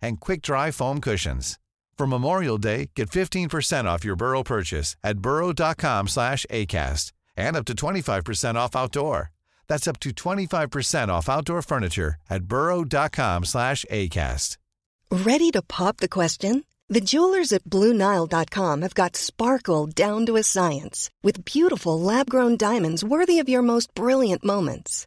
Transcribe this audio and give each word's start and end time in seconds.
and 0.00 0.20
quick-dry 0.20 0.70
foam 0.70 1.00
cushions. 1.00 1.58
For 1.96 2.06
Memorial 2.06 2.58
Day, 2.58 2.90
get 2.94 3.10
15% 3.10 3.86
off 3.86 4.04
your 4.04 4.16
Burrow 4.16 4.42
purchase 4.42 4.96
at 5.02 5.18
burrow.com 5.18 6.08
slash 6.08 6.44
ACAST 6.50 7.12
and 7.36 7.56
up 7.56 7.64
to 7.66 7.74
25% 7.74 8.54
off 8.54 8.76
outdoor. 8.76 9.32
That's 9.68 9.88
up 9.88 9.98
to 10.00 10.10
25% 10.10 11.08
off 11.08 11.28
outdoor 11.28 11.62
furniture 11.62 12.16
at 12.30 12.44
burrow.com 12.44 13.44
slash 13.44 13.84
ACAST. 13.90 14.56
Ready 15.10 15.50
to 15.52 15.62
pop 15.62 15.98
the 15.98 16.08
question? 16.08 16.64
The 16.88 17.00
jewelers 17.00 17.52
at 17.52 17.64
BlueNile.com 17.64 18.82
have 18.82 18.94
got 18.94 19.16
sparkle 19.16 19.86
down 19.86 20.26
to 20.26 20.36
a 20.36 20.42
science 20.42 21.10
with 21.22 21.44
beautiful 21.44 21.98
lab 22.00 22.28
grown 22.30 22.56
diamonds 22.56 23.04
worthy 23.04 23.38
of 23.38 23.48
your 23.48 23.62
most 23.62 23.92
brilliant 23.94 24.44
moments. 24.44 25.06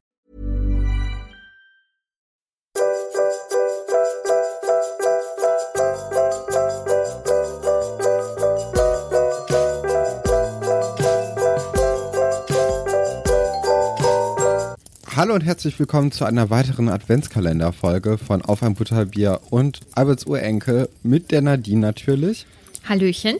Hallo 15.21 15.35
und 15.35 15.41
herzlich 15.41 15.77
willkommen 15.77 16.11
zu 16.11 16.25
einer 16.25 16.49
weiteren 16.49 16.89
Adventskalenderfolge 16.89 18.17
von 18.17 18.41
Auf 18.41 18.63
ein 18.63 18.73
Butterbier 18.73 19.39
und 19.51 19.81
Alberts 19.93 20.25
Urenkel 20.25 20.89
mit 21.03 21.29
der 21.29 21.43
Nadine 21.43 21.79
natürlich. 21.79 22.47
Hallöchen. 22.89 23.37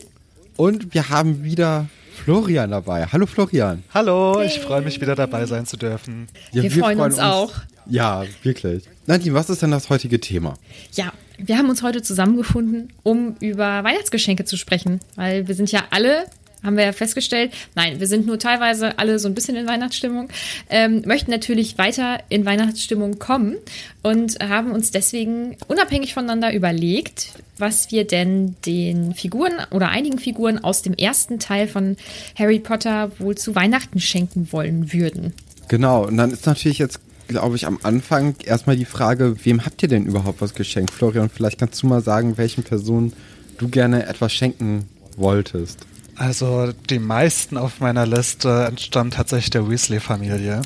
Und 0.57 0.93
wir 0.93 1.09
haben 1.09 1.43
wieder 1.43 1.87
Florian 2.23 2.69
dabei. 2.69 3.07
Hallo 3.07 3.25
Florian. 3.25 3.81
Hallo, 3.95 4.43
ich 4.43 4.59
freue 4.59 4.81
mich 4.81 5.01
wieder 5.01 5.15
dabei 5.15 5.47
sein 5.47 5.65
zu 5.65 5.75
dürfen. 5.75 6.27
Ja, 6.51 6.61
wir, 6.61 6.69
freuen 6.69 6.99
uns 6.99 7.17
auch. 7.17 7.51
Ja, 7.87 8.25
wirklich. 8.43 8.83
Nadine, 9.07 9.33
was 9.33 9.49
ist 9.49 9.63
denn 9.63 9.71
das 9.71 9.89
heutige 9.89 10.19
Thema? 10.19 10.53
Ja, 10.93 11.11
wir 11.39 11.57
haben 11.57 11.71
uns 11.71 11.81
heute 11.81 12.03
zusammengefunden, 12.03 12.93
um 13.01 13.37
über 13.39 13.83
Weihnachtsgeschenke 13.83 14.45
zu 14.45 14.55
sprechen, 14.55 14.99
weil 15.15 15.47
wir 15.47 15.55
sind 15.55 15.71
ja 15.71 15.85
alle 15.89 16.25
haben 16.63 16.77
wir 16.77 16.85
ja 16.85 16.91
festgestellt. 16.91 17.51
Nein, 17.75 17.99
wir 17.99 18.07
sind 18.07 18.25
nur 18.25 18.39
teilweise 18.39 18.99
alle 18.99 19.19
so 19.19 19.27
ein 19.27 19.33
bisschen 19.33 19.55
in 19.55 19.67
Weihnachtsstimmung, 19.67 20.29
ähm, 20.69 21.03
möchten 21.05 21.31
natürlich 21.31 21.77
weiter 21.77 22.19
in 22.29 22.45
Weihnachtsstimmung 22.45 23.19
kommen 23.19 23.57
und 24.03 24.39
haben 24.39 24.71
uns 24.71 24.91
deswegen 24.91 25.57
unabhängig 25.67 26.13
voneinander 26.13 26.53
überlegt, 26.53 27.33
was 27.57 27.91
wir 27.91 28.05
denn 28.05 28.55
den 28.65 29.13
Figuren 29.13 29.53
oder 29.71 29.89
einigen 29.89 30.19
Figuren 30.19 30.63
aus 30.63 30.81
dem 30.81 30.93
ersten 30.93 31.39
Teil 31.39 31.67
von 31.67 31.97
Harry 32.37 32.59
Potter 32.59 33.11
wohl 33.19 33.37
zu 33.37 33.55
Weihnachten 33.55 33.99
schenken 33.99 34.51
wollen 34.51 34.93
würden. 34.93 35.33
Genau, 35.67 36.05
und 36.05 36.17
dann 36.17 36.31
ist 36.31 36.45
natürlich 36.45 36.79
jetzt 36.79 36.99
glaube 37.31 37.55
ich, 37.55 37.65
am 37.65 37.79
Anfang 37.83 38.35
erstmal 38.43 38.75
die 38.75 38.85
Frage, 38.85 39.35
wem 39.43 39.65
habt 39.65 39.81
ihr 39.81 39.89
denn 39.89 40.05
überhaupt 40.05 40.41
was 40.41 40.53
geschenkt? 40.53 40.91
Florian, 40.91 41.29
vielleicht 41.29 41.59
kannst 41.59 41.81
du 41.81 41.87
mal 41.87 42.01
sagen, 42.01 42.37
welchen 42.37 42.63
Personen 42.63 43.13
du 43.57 43.69
gerne 43.69 44.05
etwas 44.05 44.33
schenken 44.33 44.89
wolltest. 45.17 45.85
Also 46.15 46.73
die 46.89 46.99
meisten 46.99 47.57
auf 47.57 47.79
meiner 47.79 48.05
Liste 48.05 48.65
entstammen 48.67 49.11
tatsächlich 49.11 49.49
der 49.49 49.69
Weasley-Familie. 49.69 50.61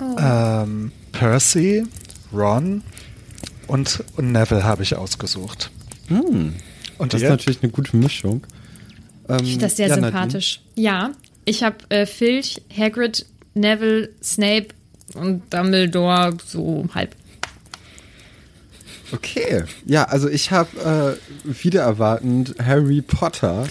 Oh. 0.00 0.16
Ähm, 0.18 0.92
Percy, 1.12 1.84
Ron 2.32 2.82
und, 3.66 4.04
und 4.16 4.32
Neville 4.32 4.64
habe 4.64 4.82
ich 4.82 4.96
ausgesucht. 4.96 5.70
Hm. 6.08 6.54
Und 6.98 7.14
das 7.14 7.20
ihr? 7.20 7.28
ist 7.28 7.30
natürlich 7.32 7.62
eine 7.62 7.72
gute 7.72 7.96
Mischung. 7.96 8.46
Ähm, 9.28 9.38
ich 9.42 9.50
finde 9.50 9.66
das 9.66 9.76
sehr 9.76 9.88
ja, 9.88 9.94
sympathisch. 9.94 10.60
Nadine? 10.76 10.86
Ja, 10.86 11.10
ich 11.44 11.62
habe 11.62 11.76
äh, 11.90 12.06
Filch, 12.06 12.62
Hagrid, 12.76 13.26
Neville, 13.54 14.10
Snape 14.22 14.68
und 15.14 15.42
Dumbledore 15.52 16.36
so 16.44 16.86
halb. 16.94 17.14
Okay, 19.12 19.64
ja, 19.86 20.04
also 20.04 20.28
ich 20.28 20.50
habe 20.50 21.18
äh, 21.46 21.62
wieder 21.62 21.82
erwartend 21.82 22.54
Harry 22.62 23.00
Potter, 23.00 23.66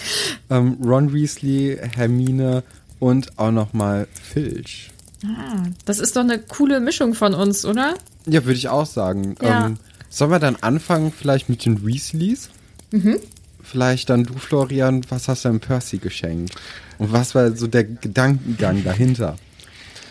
ähm, 0.50 0.78
Ron 0.82 1.12
Weasley, 1.12 1.78
Hermine 1.94 2.62
und 2.98 3.38
auch 3.38 3.52
nochmal 3.52 4.08
Filch. 4.32 4.90
Ah, 5.24 5.64
das 5.84 5.98
ist 5.98 6.16
doch 6.16 6.22
eine 6.22 6.38
coole 6.38 6.80
Mischung 6.80 7.14
von 7.14 7.34
uns, 7.34 7.64
oder? 7.64 7.94
Ja, 8.26 8.44
würde 8.44 8.58
ich 8.58 8.68
auch 8.68 8.86
sagen. 8.86 9.36
Ja. 9.42 9.66
Ähm, 9.66 9.76
sollen 10.10 10.30
wir 10.30 10.38
dann 10.38 10.56
anfangen 10.56 11.12
vielleicht 11.12 11.48
mit 11.48 11.64
den 11.64 11.84
Weasleys? 11.84 12.50
Mhm. 12.90 13.18
Vielleicht 13.62 14.10
dann 14.10 14.24
du, 14.24 14.34
Florian, 14.34 15.04
was 15.10 15.28
hast 15.28 15.44
du 15.44 15.50
dem 15.50 15.60
Percy 15.60 15.98
geschenkt? 15.98 16.54
Und 16.98 17.12
was 17.12 17.34
war 17.34 17.54
so 17.54 17.66
der 17.66 17.84
Gedankengang 17.84 18.82
dahinter? 18.84 19.36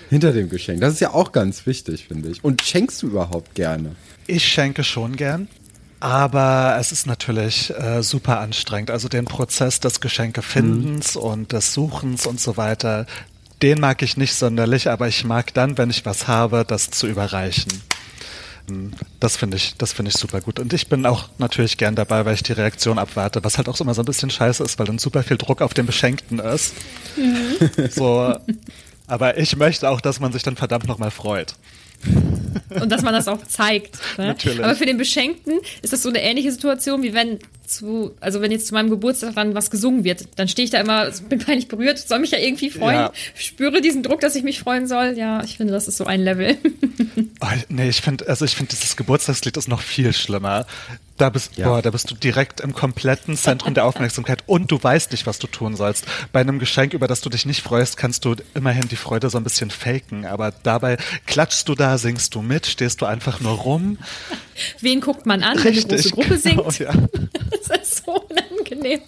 Hinter 0.10 0.32
dem 0.32 0.50
Geschenk. 0.50 0.80
Das 0.80 0.94
ist 0.94 1.00
ja 1.00 1.14
auch 1.14 1.32
ganz 1.32 1.66
wichtig, 1.66 2.08
finde 2.08 2.30
ich. 2.30 2.44
Und 2.44 2.62
schenkst 2.62 3.02
du 3.02 3.08
überhaupt 3.08 3.56
gerne? 3.56 3.96
Ich 4.28 4.46
schenke 4.46 4.84
schon 4.84 5.16
gern. 5.16 5.48
Aber 6.00 6.78
es 6.80 6.92
ist 6.92 7.08
natürlich 7.08 7.74
äh, 7.76 8.04
super 8.04 8.40
anstrengend. 8.40 8.92
Also 8.92 9.08
den 9.08 9.26
Prozess 9.26 9.80
des 9.80 10.00
Geschenkefindens 10.00 11.16
mhm. 11.16 11.22
und 11.22 11.52
des 11.54 11.74
Suchens 11.74 12.28
und 12.28 12.40
so 12.40 12.56
weiter, 12.56 13.08
den 13.64 13.80
mag 13.80 14.04
ich 14.04 14.18
nicht 14.18 14.36
sonderlich, 14.36 14.90
aber 14.90 15.08
ich 15.08 15.24
mag 15.24 15.54
dann, 15.56 15.78
wenn 15.80 15.90
ich 15.90 16.06
was 16.06 16.28
habe, 16.28 16.64
das 16.68 16.92
zu 16.92 17.08
überreichen. 17.08 17.72
Hm, 18.68 18.92
das 19.20 19.38
finde 19.38 19.58
ich, 19.58 19.76
das 19.78 19.94
finde 19.94 20.10
ich 20.10 20.18
super 20.18 20.42
gut. 20.42 20.60
Und 20.60 20.74
ich 20.74 20.88
bin 20.88 21.06
auch 21.08 21.30
natürlich 21.40 21.78
gern 21.78 21.96
dabei, 21.96 22.26
weil 22.26 22.36
ich 22.36 22.44
die 22.44 22.54
Reaktion 22.54 23.00
abwarte, 23.00 23.44
was 23.44 23.58
halt 23.58 23.68
auch 23.68 23.80
immer 23.80 23.96
so 23.96 24.04
ein 24.04 24.06
bisschen 24.06 24.30
scheiße 24.30 24.64
ist, 24.64 24.78
weil 24.78 24.86
dann 24.86 25.00
super 25.00 25.24
viel 25.24 25.38
Druck 25.38 25.64
auf 25.64 25.74
den 25.74 25.88
Beschenkten 25.88 26.40
ist. 26.40 26.74
Mhm. 27.16 27.90
So, 27.90 28.36
aber 29.08 29.38
ich 29.38 29.56
möchte 29.56 29.90
auch, 29.90 30.02
dass 30.02 30.20
man 30.20 30.32
sich 30.32 30.44
dann 30.44 30.58
verdammt 30.58 30.88
nochmal 30.88 31.12
freut. 31.12 31.56
Und 32.82 32.92
dass 32.92 33.02
man 33.02 33.14
das 33.14 33.28
auch 33.28 33.44
zeigt. 33.46 33.98
Ne? 34.18 34.28
Natürlich. 34.28 34.64
Aber 34.64 34.76
für 34.76 34.86
den 34.86 34.98
Beschenkten 34.98 35.60
ist 35.82 35.94
das 35.94 36.04
so 36.04 36.10
eine 36.10 36.22
ähnliche 36.22 36.52
Situation, 36.52 37.04
wie 37.04 37.14
wenn 37.14 37.40
zu, 37.68 38.16
also 38.20 38.42
wenn 38.42 38.52
jetzt 38.52 38.68
zu 38.68 38.74
meinem 38.74 38.90
Geburtstag 38.90 39.36
dann 39.36 39.54
was 39.54 39.70
gesungen 39.70 40.04
wird, 40.04 40.28
dann 40.36 40.48
stehe 40.48 40.64
ich 40.64 40.72
da 40.72 40.80
immer, 40.80 41.10
bin 41.30 41.40
peinlich 41.40 41.68
berührt, 41.68 42.00
soll 42.00 42.20
mich 42.20 42.32
ja 42.32 42.40
irgendwie 42.40 42.70
freuen, 42.70 42.96
ja. 42.96 43.12
spüre 43.36 43.82
diesen 43.82 44.04
Druck, 44.04 44.22
dass 44.22 44.36
ich 44.36 44.44
mich 44.44 44.60
freuen 44.60 44.88
soll. 44.88 45.16
Ja, 45.18 45.44
ich 45.44 45.58
finde, 45.58 45.74
das 45.74 45.88
ist 45.88 45.98
so 45.98 46.06
ein 46.06 46.22
Level. 46.22 46.58
oh, 47.42 47.48
nee, 47.70 47.90
ich 47.90 48.02
finde, 48.02 48.28
also 48.28 48.46
ich 48.46 48.56
finde, 48.56 48.72
dieses 48.72 48.96
Geburtstagslied 48.96 49.58
ist 49.58 49.68
noch 49.68 49.82
viel 49.82 50.14
schlimmer. 50.14 50.66
Da 51.18 51.32
bist, 51.32 51.58
ja. 51.58 51.68
boah, 51.68 51.82
da 51.82 51.90
bist 51.90 52.12
du 52.12 52.16
direkt 52.16 52.62
im 52.62 52.74
kompletten 52.74 53.36
Zentrum 53.36 53.74
der 53.74 53.86
Aufmerksamkeit 53.86 54.44
und 54.46 54.72
du 54.72 54.82
weißt 54.82 55.12
nicht, 55.12 55.26
was 55.26 55.40
du 55.40 55.48
tun 55.48 55.76
sollst. 55.76 56.06
Bei 56.32 56.42
einem 56.42 56.60
Geschenk, 56.60 56.94
über 56.94 57.08
das 57.08 57.22
du 57.22 57.30
dich 57.30 57.48
nicht 57.48 57.64
freust, 57.64 57.98
kannst 57.98 58.24
du 58.24 58.36
immerhin 58.54 58.88
die 58.88 58.96
Freude 58.96 59.32
so 59.32 59.40
ein 59.40 59.44
bisschen 59.44 59.72
faken, 59.72 60.26
aber 60.26 60.52
dabei 60.52 60.98
klatschst 61.26 61.68
du 61.68 61.74
da, 61.74 61.98
singst 61.98 62.36
du 62.36 62.44
mit, 62.44 62.68
stehst 62.68 63.02
du 63.02 63.08
einfach 63.08 63.40
nur 63.40 63.54
rum. 63.54 63.98
Wen 64.80 65.02
guckt 65.02 65.26
man 65.26 65.42
an, 65.42 65.58
Richtig, 65.58 65.86
wenn 65.86 65.92
eine 65.92 66.02
große 66.02 66.10
Gruppe 66.12 66.40
genau, 66.40 66.70
singt? 66.70 66.80
Ja. 66.80 66.94
Das 68.08 68.16
so 68.16 68.26
unangenehm. 68.30 69.02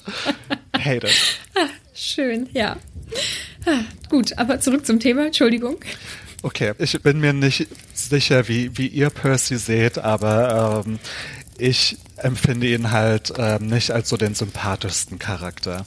Hate 0.77 1.07
it. 1.07 1.39
Ah, 1.55 1.67
schön, 1.93 2.49
ja. 2.53 2.77
Ah, 3.65 3.81
gut, 4.09 4.37
aber 4.37 4.59
zurück 4.59 4.85
zum 4.85 4.99
Thema, 4.99 5.27
Entschuldigung. 5.27 5.77
Okay, 6.41 6.73
ich 6.77 7.01
bin 7.01 7.19
mir 7.19 7.33
nicht 7.33 7.67
sicher, 7.93 8.47
wie, 8.47 8.77
wie 8.77 8.87
ihr 8.87 9.09
Percy 9.09 9.57
seht, 9.57 9.97
aber 9.97 10.83
ähm, 10.85 10.99
ich 11.57 11.97
empfinde 12.17 12.67
ihn 12.67 12.91
halt 12.91 13.33
ähm, 13.37 13.67
nicht 13.67 13.91
als 13.91 14.09
so 14.09 14.17
den 14.17 14.35
sympathischsten 14.35 15.19
Charakter. 15.19 15.85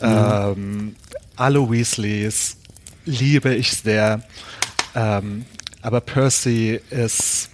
Mhm. 0.00 0.08
Ähm, 0.08 0.96
alle 1.36 1.70
Weasleys 1.70 2.56
liebe 3.04 3.54
ich 3.54 3.72
sehr. 3.72 4.22
Ähm, 4.94 5.46
aber 5.80 6.00
Percy 6.00 6.80
ist 6.90 7.50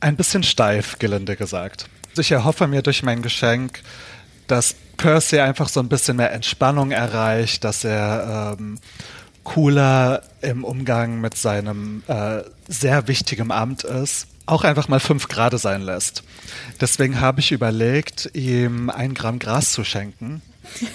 ein 0.00 0.16
bisschen 0.16 0.42
steif, 0.42 0.98
gelinde 0.98 1.36
gesagt. 1.36 1.88
Ich 2.18 2.32
erhoffe 2.32 2.66
mir 2.66 2.82
durch 2.82 3.02
mein 3.02 3.22
Geschenk, 3.22 3.82
dass 4.46 4.74
Percy 4.96 5.40
einfach 5.40 5.68
so 5.68 5.80
ein 5.80 5.88
bisschen 5.88 6.16
mehr 6.16 6.32
Entspannung 6.32 6.90
erreicht, 6.90 7.64
dass 7.64 7.84
er 7.84 8.56
ähm, 8.58 8.78
cooler 9.44 10.22
im 10.40 10.64
Umgang 10.64 11.20
mit 11.20 11.36
seinem 11.36 12.02
äh, 12.08 12.42
sehr 12.68 13.06
wichtigen 13.08 13.50
Amt 13.52 13.84
ist, 13.84 14.26
auch 14.46 14.64
einfach 14.64 14.88
mal 14.88 15.00
fünf 15.00 15.28
Grade 15.28 15.58
sein 15.58 15.82
lässt. 15.82 16.22
Deswegen 16.80 17.20
habe 17.20 17.40
ich 17.40 17.52
überlegt, 17.52 18.30
ihm 18.34 18.90
ein 18.90 19.14
Gramm 19.14 19.38
Gras 19.38 19.72
zu 19.72 19.84
schenken. 19.84 20.42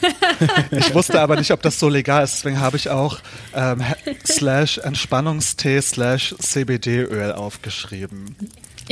ich 0.71 0.93
wusste 0.93 1.21
aber 1.21 1.37
nicht, 1.37 1.51
ob 1.51 1.61
das 1.61 1.79
so 1.79 1.87
legal 1.87 2.23
ist, 2.23 2.35
deswegen 2.35 2.59
habe 2.59 2.75
ich 2.75 2.89
auch 2.89 3.19
ähm, 3.53 3.81
slash 4.25 4.79
Entspannungstee 4.79 5.81
slash 5.81 6.35
CBD-Öl 6.37 7.31
aufgeschrieben. 7.31 8.35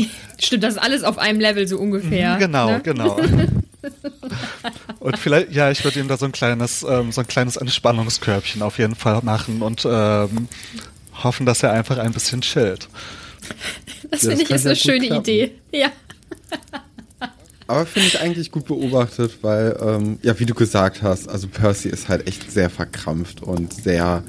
Stimmt, 0.39 0.63
das 0.63 0.75
ist 0.75 0.79
alles 0.79 1.03
auf 1.03 1.17
einem 1.17 1.39
Level 1.39 1.67
so 1.67 1.77
ungefähr. 1.77 2.35
Mhm, 2.35 2.39
genau, 2.39 2.71
ne? 2.71 2.81
genau. 2.81 3.19
und 4.99 5.17
vielleicht, 5.17 5.51
ja, 5.51 5.71
ich 5.71 5.83
würde 5.83 5.99
ihm 5.99 6.07
da 6.07 6.17
so 6.17 6.25
ein 6.25 6.31
kleines, 6.31 6.85
ähm, 6.87 7.11
so 7.11 7.21
ein 7.21 7.27
kleines 7.27 7.57
Entspannungskörbchen 7.57 8.61
auf 8.61 8.77
jeden 8.77 8.95
Fall 8.95 9.21
machen 9.23 9.61
und 9.61 9.85
ähm, 9.89 10.47
hoffen, 11.23 11.45
dass 11.45 11.63
er 11.63 11.71
einfach 11.71 11.97
ein 11.97 12.13
bisschen 12.13 12.41
chillt. 12.41 12.87
Das 14.11 14.23
Ja, 14.23 14.29
finde 14.29 14.43
ich 14.43 14.49
ist 14.51 14.65
eine 14.65 14.75
schöne 14.75 15.07
klappen. 15.07 15.21
Idee. 15.21 15.51
Ja. 15.71 15.87
Aber 17.67 17.85
finde 17.85 18.07
ich 18.07 18.19
eigentlich 18.19 18.51
gut 18.51 18.65
beobachtet, 18.65 19.37
weil, 19.43 19.77
ähm, 19.79 20.17
ja, 20.23 20.39
wie 20.39 20.45
du 20.45 20.55
gesagt 20.55 21.03
hast, 21.03 21.29
also 21.29 21.47
Percy 21.47 21.89
ist 21.89 22.09
halt 22.09 22.27
echt 22.27 22.51
sehr 22.51 22.69
verkrampft 22.69 23.43
und 23.43 23.73
sehr 23.73 24.23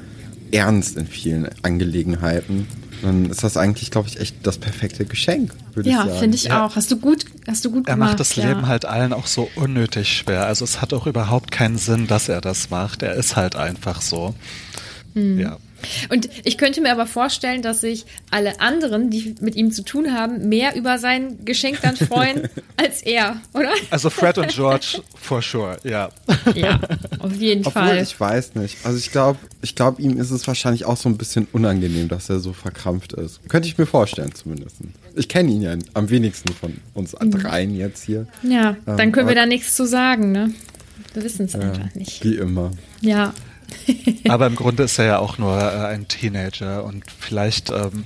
ernst 0.51 0.95
in 0.97 1.07
vielen 1.07 1.49
Angelegenheiten. 1.63 2.67
Dann 3.01 3.25
ist 3.29 3.43
das 3.43 3.57
eigentlich, 3.57 3.89
glaube 3.91 4.07
ich, 4.07 4.19
echt 4.19 4.35
das 4.43 4.57
perfekte 4.57 5.05
Geschenk, 5.05 5.53
würde 5.73 5.89
ich 5.89 5.95
Ja, 5.95 6.05
finde 6.07 6.35
ich 6.35 6.43
Ja. 6.45 6.65
auch. 6.65 6.75
Hast 6.75 6.91
du 6.91 6.97
gut, 6.97 7.25
hast 7.47 7.65
du 7.65 7.71
gut 7.71 7.87
Er 7.87 7.95
gemacht. 7.95 8.11
macht 8.11 8.19
das 8.19 8.35
ja. 8.35 8.47
Leben 8.47 8.67
halt 8.67 8.85
allen 8.85 9.11
auch 9.13 9.27
so 9.27 9.49
unnötig 9.55 10.15
schwer. 10.17 10.45
Also 10.45 10.63
es 10.65 10.81
hat 10.81 10.93
auch 10.93 11.07
überhaupt 11.07 11.51
keinen 11.51 11.77
Sinn, 11.77 12.07
dass 12.07 12.29
er 12.29 12.41
das 12.41 12.69
macht. 12.69 13.01
Er 13.03 13.13
ist 13.15 13.35
halt 13.35 13.55
einfach 13.55 14.01
so. 14.01 14.35
Hm. 15.13 15.39
Ja. 15.39 15.57
Und 16.09 16.29
ich 16.43 16.59
könnte 16.59 16.79
mir 16.79 16.91
aber 16.91 17.07
vorstellen, 17.07 17.63
dass 17.63 17.81
sich 17.81 18.05
alle 18.29 18.61
anderen, 18.61 19.09
die 19.09 19.33
mit 19.41 19.55
ihm 19.55 19.71
zu 19.71 19.83
tun 19.83 20.13
haben, 20.13 20.47
mehr 20.47 20.75
über 20.75 20.99
sein 20.99 21.43
Geschenk 21.43 21.79
dann 21.81 21.95
freuen 21.95 22.47
als 22.77 23.01
er, 23.01 23.41
oder? 23.53 23.71
Also 23.89 24.11
Fred 24.11 24.37
und 24.37 24.49
George 24.49 25.01
for 25.19 25.41
sure, 25.41 25.77
ja. 25.83 26.09
Ja, 26.53 26.79
auf 27.17 27.33
jeden 27.35 27.65
Obwohl, 27.65 27.81
Fall. 27.81 27.97
ich 28.03 28.19
weiß 28.19 28.53
nicht. 28.55 28.77
Also 28.85 28.99
ich 28.99 29.11
glaube, 29.11 29.39
ich 29.63 29.73
glaube, 29.73 29.99
ihm 30.03 30.19
ist 30.19 30.29
es 30.29 30.45
wahrscheinlich 30.47 30.85
auch 30.85 30.97
so 30.97 31.09
ein 31.09 31.17
bisschen 31.17 31.47
unangenehm, 31.51 32.09
dass 32.09 32.29
er 32.29 32.39
so 32.39 32.53
verkrampft 32.53 33.13
ist. 33.13 33.39
Könnte 33.49 33.67
ich 33.67 33.79
mir 33.79 33.87
vorstellen 33.87 34.35
zumindest. 34.35 34.75
Ich 35.15 35.29
kenne 35.29 35.49
ihn 35.51 35.63
ja 35.63 35.73
am 35.95 36.09
wenigsten 36.11 36.53
von 36.53 36.77
uns 36.93 37.15
Mhm. 37.19 37.31
dreien 37.31 37.75
jetzt 37.75 38.03
hier. 38.03 38.27
Ja, 38.43 38.77
dann 38.85 38.99
Ähm, 38.99 39.11
können 39.11 39.27
wir 39.27 39.35
da 39.35 39.47
nichts 39.47 39.75
zu 39.75 39.87
sagen, 39.87 40.31
ne? 40.31 40.53
Wir 41.15 41.23
wissen 41.23 41.47
es 41.47 41.55
einfach 41.55 41.93
nicht. 41.95 42.23
Wie 42.23 42.35
immer. 42.35 42.69
Ja. 43.01 43.33
Aber 44.29 44.47
im 44.47 44.55
Grunde 44.55 44.83
ist 44.83 44.97
er 44.99 45.05
ja 45.05 45.19
auch 45.19 45.37
nur 45.37 45.57
äh, 45.57 45.85
ein 45.87 46.07
Teenager 46.07 46.83
und 46.83 47.03
vielleicht 47.19 47.69
ähm, 47.69 48.05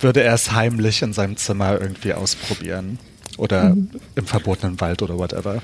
würde 0.00 0.22
er 0.22 0.34
es 0.34 0.52
heimlich 0.52 1.02
in 1.02 1.12
seinem 1.12 1.36
Zimmer 1.36 1.80
irgendwie 1.80 2.12
ausprobieren. 2.14 2.98
Oder 3.36 3.70
Mhm. 3.74 3.90
im 4.16 4.26
verbotenen 4.26 4.80
Wald 4.80 5.00
oder 5.02 5.16
whatever. 5.18 5.62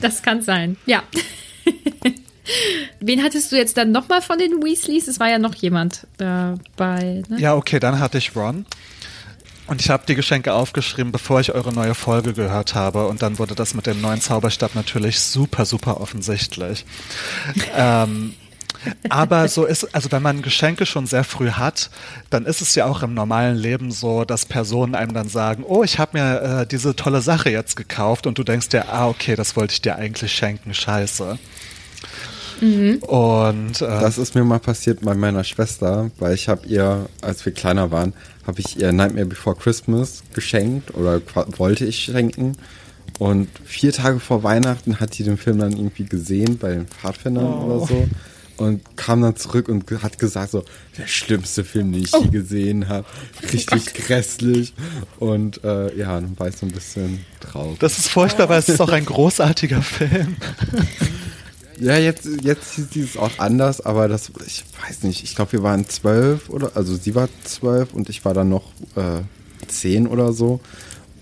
Das 0.00 0.22
kann 0.22 0.42
sein. 0.42 0.76
Ja. 0.86 1.02
Wen 3.00 3.22
hattest 3.22 3.52
du 3.52 3.56
jetzt 3.56 3.76
dann 3.76 3.90
nochmal 3.92 4.20
von 4.20 4.38
den 4.38 4.62
Weasleys? 4.62 5.08
Es 5.08 5.18
war 5.20 5.28
ja 5.30 5.38
noch 5.38 5.54
jemand 5.54 6.06
dabei. 6.18 7.22
Ne? 7.28 7.40
Ja, 7.40 7.54
okay, 7.54 7.78
dann 7.80 7.98
hatte 8.00 8.18
ich 8.18 8.34
Ron. 8.36 8.66
Und 9.66 9.80
ich 9.80 9.88
habe 9.88 10.04
die 10.06 10.14
Geschenke 10.14 10.52
aufgeschrieben, 10.52 11.10
bevor 11.10 11.40
ich 11.40 11.54
eure 11.54 11.72
neue 11.72 11.94
Folge 11.94 12.34
gehört 12.34 12.74
habe. 12.74 13.06
Und 13.06 13.22
dann 13.22 13.38
wurde 13.38 13.54
das 13.54 13.74
mit 13.74 13.86
dem 13.86 14.00
neuen 14.00 14.20
Zauberstab 14.20 14.74
natürlich 14.74 15.20
super, 15.20 15.64
super 15.64 16.00
offensichtlich. 16.00 16.84
ähm, 17.76 18.34
aber 19.08 19.48
so 19.48 19.64
ist, 19.64 19.94
also 19.94 20.12
wenn 20.12 20.22
man 20.22 20.42
Geschenke 20.42 20.84
schon 20.84 21.06
sehr 21.06 21.24
früh 21.24 21.50
hat, 21.50 21.90
dann 22.30 22.44
ist 22.44 22.60
es 22.60 22.74
ja 22.74 22.86
auch 22.86 23.02
im 23.02 23.14
normalen 23.14 23.56
Leben 23.56 23.90
so, 23.90 24.24
dass 24.24 24.44
Personen 24.44 24.94
einem 24.94 25.14
dann 25.14 25.28
sagen, 25.28 25.64
oh, 25.66 25.82
ich 25.82 25.98
habe 25.98 26.18
mir 26.18 26.42
äh, 26.42 26.66
diese 26.66 26.94
tolle 26.94 27.22
Sache 27.22 27.50
jetzt 27.50 27.76
gekauft 27.76 28.26
und 28.26 28.38
du 28.38 28.44
denkst 28.44 28.68
dir, 28.68 28.92
ah, 28.92 29.08
okay, 29.08 29.36
das 29.36 29.56
wollte 29.56 29.72
ich 29.72 29.80
dir 29.80 29.96
eigentlich 29.96 30.32
schenken, 30.32 30.74
scheiße. 30.74 31.38
Und 32.60 33.80
äh, 33.82 33.86
Das 33.86 34.18
ist 34.18 34.34
mir 34.34 34.44
mal 34.44 34.58
passiert 34.60 35.00
bei 35.02 35.14
meiner 35.14 35.44
Schwester, 35.44 36.10
weil 36.18 36.34
ich 36.34 36.48
habe 36.48 36.66
ihr, 36.66 37.06
als 37.20 37.44
wir 37.44 37.52
kleiner 37.52 37.90
waren, 37.90 38.12
habe 38.46 38.60
ich 38.60 38.78
ihr 38.78 38.92
Nightmare 38.92 39.26
Before 39.26 39.56
Christmas 39.56 40.22
geschenkt 40.34 40.94
oder 40.94 41.20
wollte 41.56 41.84
ich 41.84 41.98
schenken. 42.00 42.56
Und 43.18 43.48
vier 43.64 43.92
Tage 43.92 44.18
vor 44.20 44.42
Weihnachten 44.42 44.98
hat 45.00 45.14
sie 45.14 45.22
den 45.24 45.36
Film 45.38 45.58
dann 45.58 45.72
irgendwie 45.72 46.04
gesehen 46.04 46.58
bei 46.58 46.70
den 46.70 46.86
Pfadfindern 46.86 47.54
oder 47.54 47.86
so. 47.86 48.08
Und 48.56 48.96
kam 48.96 49.20
dann 49.22 49.34
zurück 49.34 49.68
und 49.68 49.84
hat 50.02 50.18
gesagt 50.18 50.52
so, 50.52 50.64
der 50.96 51.08
schlimmste 51.08 51.64
Film, 51.64 51.90
den 51.92 52.02
ich 52.04 52.12
je 52.12 52.28
gesehen 52.28 52.88
habe. 52.88 53.04
Richtig 53.52 53.94
grässlich. 53.94 54.74
Und 55.18 55.62
äh, 55.64 55.96
ja, 55.96 56.20
dann 56.20 56.38
war 56.38 56.48
ich 56.48 56.56
so 56.56 56.66
ein 56.66 56.70
bisschen 56.70 57.24
traurig. 57.40 57.78
das 57.80 57.98
ist 57.98 58.08
furchtbar, 58.10 58.48
weil 58.48 58.60
es 58.60 58.68
ist 58.68 58.80
auch 58.80 58.90
ein 58.90 59.04
großartiger 59.06 59.82
Film. 59.82 60.36
Ja, 61.80 61.98
jetzt, 61.98 62.28
jetzt 62.42 62.74
sieht 62.74 62.92
sie 62.92 63.00
es 63.02 63.16
auch 63.16 63.38
anders, 63.38 63.80
aber 63.80 64.08
das, 64.08 64.30
ich 64.46 64.64
weiß 64.86 65.02
nicht, 65.02 65.24
ich 65.24 65.34
glaube, 65.34 65.52
wir 65.52 65.62
waren 65.62 65.88
zwölf 65.88 66.48
oder, 66.50 66.72
also 66.74 66.94
sie 66.94 67.14
war 67.14 67.28
zwölf 67.44 67.94
und 67.94 68.08
ich 68.08 68.24
war 68.24 68.34
dann 68.34 68.48
noch 68.48 68.72
äh, 68.96 69.22
zehn 69.66 70.06
oder 70.06 70.32
so. 70.32 70.60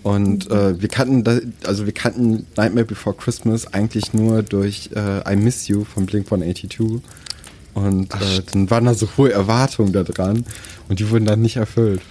Und 0.03 0.51
äh, 0.51 0.79
wir 0.81 0.89
kannten, 0.89 1.23
da, 1.23 1.39
also 1.65 1.85
wir 1.85 1.93
kannten 1.93 2.45
Nightmare 2.57 2.85
Before 2.85 3.15
Christmas 3.15 3.73
eigentlich 3.73 4.13
nur 4.13 4.43
durch 4.43 4.89
äh, 4.95 5.33
I 5.33 5.37
Miss 5.37 5.67
You 5.69 5.85
von 5.85 6.05
Blink 6.05 6.25
182. 6.25 7.01
Und 7.73 8.13
äh, 8.13 8.41
dann 8.51 8.69
waren 8.69 8.85
da 8.85 8.93
so 8.93 9.07
hohe 9.17 9.31
Erwartungen 9.31 9.93
da 9.93 10.03
dran 10.03 10.45
und 10.89 10.99
die 10.99 11.09
wurden 11.09 11.25
dann 11.25 11.41
nicht 11.41 11.55
erfüllt. 11.55 12.01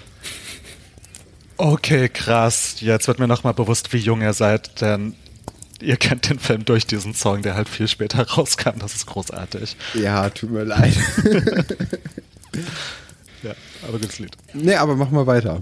Okay, 1.58 2.08
krass. 2.08 2.76
Jetzt 2.80 3.06
wird 3.06 3.20
mir 3.20 3.28
nochmal 3.28 3.54
bewusst, 3.54 3.92
wie 3.92 3.98
jung 3.98 4.22
ihr 4.22 4.32
seid, 4.32 4.80
denn 4.80 5.14
ihr 5.82 5.96
kennt 5.96 6.28
den 6.28 6.38
Film 6.38 6.64
durch 6.64 6.86
diesen 6.86 7.14
Song, 7.14 7.42
der 7.42 7.54
halt 7.54 7.68
viel 7.68 7.88
später 7.88 8.22
rauskam. 8.36 8.78
Das 8.78 8.94
ist 8.94 9.06
großartig. 9.06 9.76
Ja, 9.94 10.30
tut 10.30 10.50
mir 10.50 10.64
leid. 10.64 10.94
Ja, 13.42 13.54
aber 13.82 13.98
gutes 13.98 14.20
Lied. 14.20 14.36
nee, 14.54 14.76
aber 14.76 14.94
mach 14.94 15.10
mal 15.10 15.26
weiter. 15.26 15.60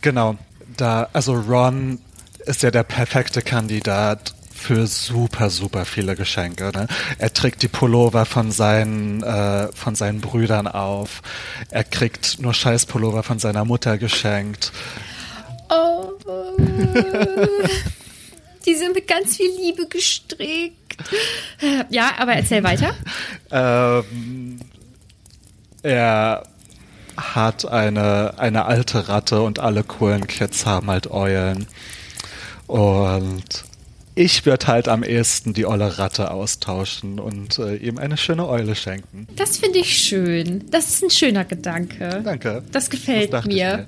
Genau. 0.00 0.36
Da, 0.76 1.08
also 1.12 1.34
Ron 1.34 2.00
ist 2.46 2.62
ja 2.62 2.72
der 2.72 2.82
perfekte 2.82 3.42
Kandidat 3.42 4.34
für 4.52 4.86
super, 4.88 5.50
super 5.50 5.84
viele 5.84 6.16
Geschenke. 6.16 6.72
Ne? 6.74 6.88
Er 7.18 7.32
trägt 7.32 7.62
die 7.62 7.68
Pullover 7.68 8.24
von 8.24 8.50
seinen, 8.50 9.22
äh, 9.22 9.68
von 9.72 9.94
seinen 9.94 10.20
Brüdern 10.20 10.66
auf. 10.66 11.22
Er 11.70 11.84
kriegt 11.84 12.40
nur 12.40 12.54
Scheißpullover 12.54 13.22
von 13.22 13.38
seiner 13.38 13.64
Mutter 13.64 13.98
geschenkt. 13.98 14.72
Oh. 15.68 16.12
Die 18.66 18.74
sind 18.74 18.94
mit 18.94 19.06
ganz 19.06 19.36
viel 19.36 19.50
Liebe 19.60 19.86
gestrickt. 19.86 20.74
Ja, 21.88 22.12
aber 22.18 22.32
erzähl 22.32 22.62
weiter. 22.62 22.94
Ähm, 23.48 24.58
er 25.84 26.42
hat 27.16 27.64
eine, 27.64 28.34
eine 28.38 28.64
alte 28.64 29.08
Ratte 29.08 29.40
und 29.42 29.60
alle 29.60 29.84
coolen 29.84 30.26
Kids 30.26 30.66
haben 30.66 30.90
halt 30.90 31.08
Eulen. 31.08 31.68
Und 32.66 33.64
ich 34.16 34.44
würde 34.46 34.66
halt 34.66 34.88
am 34.88 35.02
ehesten 35.04 35.52
die 35.54 35.66
olle 35.66 35.98
Ratte 35.98 36.30
austauschen 36.30 37.20
und 37.20 37.58
äh, 37.58 37.76
ihm 37.76 37.98
eine 37.98 38.16
schöne 38.16 38.48
Eule 38.48 38.74
schenken. 38.74 39.28
Das 39.36 39.58
finde 39.58 39.78
ich 39.78 39.96
schön. 39.98 40.64
Das 40.70 40.88
ist 40.88 41.04
ein 41.04 41.10
schöner 41.10 41.44
Gedanke. 41.44 42.22
Danke. 42.24 42.64
Das 42.72 42.90
gefällt 42.90 43.32
Das 43.32 43.44
ich 43.44 43.52
mir. 43.52 43.86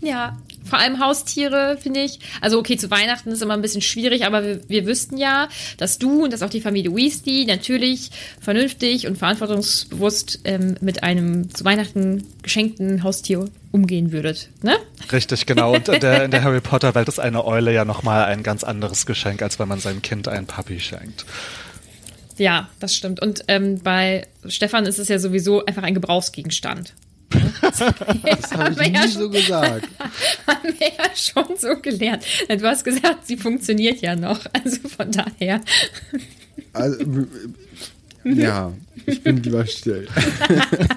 Ja, 0.00 0.38
vor 0.64 0.78
allem 0.78 1.00
Haustiere, 1.00 1.78
finde 1.80 2.00
ich. 2.00 2.20
Also 2.40 2.58
okay, 2.58 2.76
zu 2.76 2.90
Weihnachten 2.90 3.30
ist 3.30 3.42
immer 3.42 3.54
ein 3.54 3.62
bisschen 3.62 3.82
schwierig, 3.82 4.24
aber 4.24 4.44
wir, 4.44 4.60
wir 4.68 4.86
wüssten 4.86 5.16
ja, 5.16 5.48
dass 5.76 5.98
du 5.98 6.24
und 6.24 6.32
dass 6.32 6.42
auch 6.42 6.50
die 6.50 6.60
Familie 6.60 6.94
Weasley 6.94 7.44
natürlich 7.46 8.10
vernünftig 8.40 9.06
und 9.06 9.18
verantwortungsbewusst 9.18 10.40
ähm, 10.44 10.76
mit 10.80 11.02
einem 11.02 11.52
zu 11.54 11.64
Weihnachten 11.64 12.26
geschenkten 12.42 13.02
Haustier 13.02 13.46
umgehen 13.72 14.12
würdet. 14.12 14.48
Ne? 14.62 14.76
Richtig, 15.12 15.46
genau. 15.46 15.74
Und 15.74 15.88
in 15.88 16.00
der, 16.00 16.24
in 16.24 16.30
der 16.30 16.42
Harry 16.42 16.60
Potter 16.60 16.94
Welt 16.94 17.08
ist 17.08 17.20
eine 17.20 17.44
Eule 17.44 17.72
ja 17.72 17.84
nochmal 17.84 18.24
ein 18.24 18.42
ganz 18.42 18.64
anderes 18.64 19.06
Geschenk, 19.06 19.42
als 19.42 19.58
wenn 19.58 19.68
man 19.68 19.80
seinem 19.80 20.02
Kind 20.02 20.28
einen 20.28 20.46
Puppy 20.46 20.80
schenkt. 20.80 21.24
Ja, 22.36 22.68
das 22.80 22.96
stimmt. 22.96 23.20
Und 23.20 23.44
ähm, 23.48 23.80
bei 23.82 24.26
Stefan 24.46 24.86
ist 24.86 24.98
es 24.98 25.08
ja 25.08 25.18
sowieso 25.18 25.64
einfach 25.66 25.82
ein 25.82 25.94
Gebrauchsgegenstand. 25.94 26.94
Das 27.30 28.52
habe 28.52 28.84
ich 28.84 28.90
nie 28.90 29.08
so 29.08 29.30
gesagt. 29.30 29.88
Haben 30.46 30.74
wir 30.78 30.88
ja 30.88 31.14
schon 31.14 31.56
so 31.56 31.76
gelernt. 31.80 32.24
Du 32.48 32.62
hast 32.66 32.84
gesagt, 32.84 33.26
sie 33.26 33.36
funktioniert 33.36 34.00
ja 34.00 34.16
noch. 34.16 34.40
Also 34.52 34.88
von 34.88 35.10
daher. 35.10 35.60
Also, 36.72 37.04
Ja, 38.24 38.72
ich 39.06 39.22
bin 39.22 39.42
lieber 39.42 39.66
still. 39.66 40.08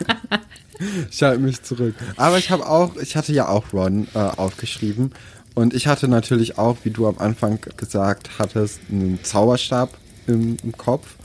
ich 1.11 1.23
halte 1.23 1.41
mich 1.41 1.61
zurück. 1.61 1.95
Aber 2.17 2.37
ich 2.37 2.49
habe 2.49 2.67
auch, 2.67 2.95
ich 2.97 3.15
hatte 3.15 3.33
ja 3.33 3.47
auch 3.47 3.71
Ron 3.73 4.07
äh, 4.13 4.19
aufgeschrieben. 4.19 5.11
Und 5.55 5.73
ich 5.73 5.87
hatte 5.87 6.07
natürlich 6.07 6.57
auch, 6.57 6.77
wie 6.83 6.89
du 6.89 7.07
am 7.07 7.19
Anfang 7.19 7.59
gesagt 7.77 8.31
hattest, 8.39 8.79
einen 8.89 9.23
Zauberstab 9.23 9.95
im, 10.25 10.57
im 10.63 10.71
Kopf. 10.75 11.15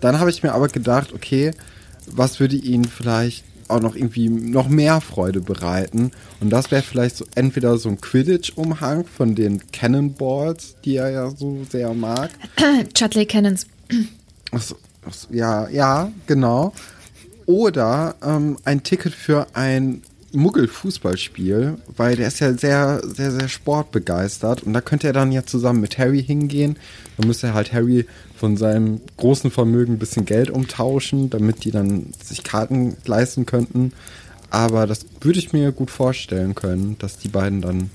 Dann 0.00 0.20
habe 0.20 0.30
ich 0.30 0.42
mir 0.42 0.52
aber 0.52 0.68
gedacht, 0.68 1.12
okay, 1.12 1.52
was 2.06 2.38
würde 2.38 2.56
ihn 2.56 2.84
vielleicht 2.84 3.44
auch 3.68 3.80
noch 3.80 3.94
irgendwie 3.94 4.28
noch 4.28 4.68
mehr 4.68 5.00
Freude 5.00 5.40
bereiten. 5.40 6.10
Und 6.40 6.50
das 6.50 6.70
wäre 6.70 6.82
vielleicht 6.82 7.16
so 7.16 7.24
entweder 7.34 7.76
so 7.78 7.88
ein 7.88 8.00
Quidditch-Umhang 8.00 9.04
von 9.06 9.34
den 9.34 9.62
Cannonballs, 9.72 10.76
die 10.84 10.96
er 10.96 11.10
ja 11.10 11.30
so 11.30 11.64
sehr 11.70 11.94
mag. 11.94 12.30
Chudley 12.94 13.26
Cannons. 13.26 13.66
Achso, 14.50 14.76
ja, 15.30 15.68
ja, 15.68 16.10
genau. 16.26 16.72
Oder 17.46 18.14
ähm, 18.22 18.56
ein 18.64 18.82
Ticket 18.82 19.12
für 19.12 19.46
ein 19.54 20.02
Muggel-Fußballspiel, 20.34 21.76
weil 21.96 22.16
der 22.16 22.28
ist 22.28 22.40
ja 22.40 22.52
sehr, 22.52 23.00
sehr, 23.04 23.30
sehr 23.30 23.48
sportbegeistert 23.48 24.62
und 24.62 24.72
da 24.72 24.80
könnte 24.80 25.06
er 25.06 25.12
dann 25.12 25.32
ja 25.32 25.44
zusammen 25.44 25.80
mit 25.80 25.98
Harry 25.98 26.22
hingehen. 26.22 26.76
Dann 27.16 27.26
müsste 27.26 27.54
halt 27.54 27.72
Harry 27.72 28.06
von 28.36 28.56
seinem 28.56 29.00
großen 29.16 29.50
Vermögen 29.50 29.94
ein 29.94 29.98
bisschen 29.98 30.24
Geld 30.24 30.50
umtauschen, 30.50 31.30
damit 31.30 31.64
die 31.64 31.70
dann 31.70 32.12
sich 32.22 32.42
Karten 32.42 32.96
leisten 33.06 33.46
könnten. 33.46 33.92
Aber 34.50 34.86
das 34.86 35.06
würde 35.20 35.38
ich 35.38 35.52
mir 35.52 35.72
gut 35.72 35.90
vorstellen 35.90 36.54
können, 36.54 36.96
dass 36.98 37.18
die 37.18 37.28
beiden 37.28 37.60
dann 37.60 37.90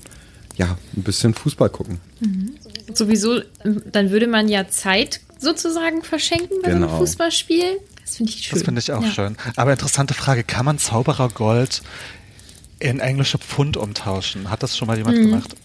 ja 0.56 0.76
ein 0.96 1.02
bisschen 1.02 1.34
Fußball 1.34 1.70
gucken. 1.70 2.00
Mhm. 2.20 2.54
Sowieso, 2.92 3.40
dann 3.92 4.10
würde 4.10 4.26
man 4.26 4.48
ja 4.48 4.68
Zeit 4.68 5.20
sozusagen 5.38 6.02
verschenken 6.02 6.58
bei 6.62 6.70
genau. 6.70 6.70
so 6.70 6.76
einem 6.76 6.86
genau. 6.86 6.98
Fußballspiel. 6.98 7.80
Das 8.04 8.16
finde 8.16 8.32
ich 8.32 8.42
schön. 8.42 8.58
Das 8.58 8.64
finde 8.64 8.78
ich 8.80 8.92
auch 8.92 9.02
ja. 9.02 9.10
schön. 9.10 9.36
Aber 9.56 9.72
interessante 9.72 10.14
Frage, 10.14 10.42
kann 10.42 10.64
man 10.64 10.78
Zauberergold 10.78 11.82
in 12.80 12.98
englische 13.00 13.38
Pfund 13.38 13.76
umtauschen? 13.76 14.50
Hat 14.50 14.62
das 14.62 14.76
schon 14.76 14.88
mal 14.88 14.96
jemand 14.96 15.18
mhm. 15.18 15.22
gemacht? 15.22 15.56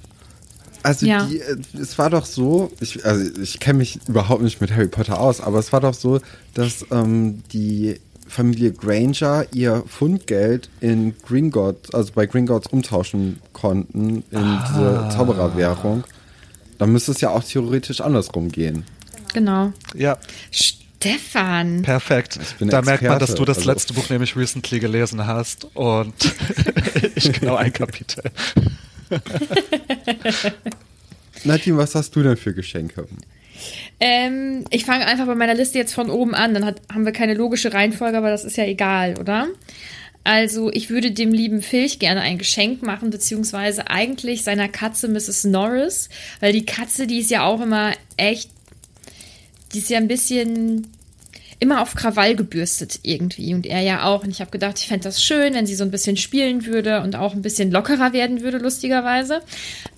Also 0.83 1.07
ja. 1.07 1.25
die, 1.25 1.39
äh, 1.39 1.57
es 1.79 1.97
war 1.97 2.11
doch 2.11 2.25
so, 2.25 2.71
ich, 2.79 3.03
also 3.05 3.41
ich 3.41 3.59
kenne 3.59 3.79
mich 3.79 3.99
überhaupt 4.07 4.43
nicht 4.43 4.61
mit 4.61 4.71
Harry 4.71 4.87
Potter 4.87 5.19
aus, 5.19 5.41
aber 5.41 5.57
es 5.57 5.73
war 5.73 5.81
doch 5.81 5.95
so, 5.95 6.19
dass 6.53 6.85
ähm, 6.91 7.41
die 7.51 7.99
Familie 8.27 8.71
Granger 8.71 9.45
ihr 9.51 9.83
Fundgeld 9.87 10.69
in 10.81 11.15
Gringotts, 11.25 11.93
also 11.93 12.11
bei 12.13 12.27
Gringotts 12.27 12.67
umtauschen 12.67 13.39
konnten 13.53 14.23
in 14.29 14.37
ah. 14.37 14.67
diese 14.67 15.17
Zaubererwährung. 15.17 16.03
Dann 16.77 16.91
müsste 16.91 17.13
es 17.13 17.21
ja 17.21 17.29
auch 17.29 17.43
theoretisch 17.43 18.01
andersrum 18.01 18.51
gehen. 18.51 18.83
Genau. 19.33 19.71
Ja. 19.95 20.17
Stefan. 20.97 21.81
Perfekt. 21.83 22.39
Da 22.59 22.81
merkt 22.81 23.03
man, 23.03 23.19
dass 23.19 23.35
du 23.35 23.45
das 23.45 23.57
also 23.59 23.71
letzte 23.71 23.93
Buch 23.93 24.09
nämlich 24.09 24.35
recently 24.35 24.79
gelesen 24.79 25.27
hast 25.27 25.67
und 25.75 26.13
ich 27.15 27.31
genau 27.31 27.55
ein 27.55 27.71
Kapitel. 27.71 28.23
Nadine, 31.43 31.77
was 31.77 31.93
hast 31.95 32.15
du 32.15 32.23
denn 32.23 32.37
für 32.37 32.53
Geschenke? 32.53 33.07
Ähm, 33.99 34.65
ich 34.71 34.85
fange 34.85 35.05
einfach 35.05 35.27
bei 35.27 35.35
meiner 35.35 35.53
Liste 35.53 35.77
jetzt 35.77 35.93
von 35.93 36.09
oben 36.09 36.33
an. 36.33 36.53
Dann 36.53 36.65
hat, 36.65 36.81
haben 36.91 37.05
wir 37.05 37.13
keine 37.13 37.33
logische 37.33 37.73
Reihenfolge, 37.73 38.17
aber 38.17 38.29
das 38.29 38.43
ist 38.43 38.57
ja 38.57 38.65
egal, 38.65 39.19
oder? 39.19 39.47
Also, 40.23 40.71
ich 40.71 40.89
würde 40.89 41.11
dem 41.11 41.31
lieben 41.31 41.61
Filch 41.61 41.99
gerne 41.99 42.21
ein 42.21 42.39
Geschenk 42.39 42.81
machen, 42.81 43.11
beziehungsweise 43.11 43.91
eigentlich 43.91 44.43
seiner 44.43 44.67
Katze 44.67 45.07
Mrs. 45.07 45.43
Norris, 45.43 46.09
weil 46.39 46.51
die 46.51 46.65
Katze, 46.65 47.05
die 47.05 47.19
ist 47.19 47.29
ja 47.29 47.43
auch 47.45 47.61
immer 47.61 47.93
echt, 48.17 48.49
die 49.75 49.79
ist 49.79 49.89
ja 49.89 49.97
ein 49.97 50.07
bisschen 50.07 50.87
immer 51.59 51.81
auf 51.81 51.95
Krawall 51.95 52.35
gebürstet 52.35 52.99
irgendwie 53.03 53.53
und 53.53 53.65
er 53.65 53.81
ja 53.81 54.05
auch. 54.05 54.23
Und 54.23 54.29
ich 54.29 54.39
habe 54.39 54.51
gedacht, 54.51 54.79
ich 54.79 54.87
fände 54.87 55.03
das 55.03 55.21
schön, 55.21 55.53
wenn 55.53 55.65
sie 55.65 55.75
so 55.75 55.83
ein 55.83 55.91
bisschen 55.91 56.15
spielen 56.15 56.65
würde 56.65 57.01
und 57.01 57.17
auch 57.17 57.33
ein 57.33 57.41
bisschen 57.41 57.71
lockerer 57.71 58.13
werden 58.13 58.41
würde, 58.41 58.57
lustigerweise. 58.57 59.41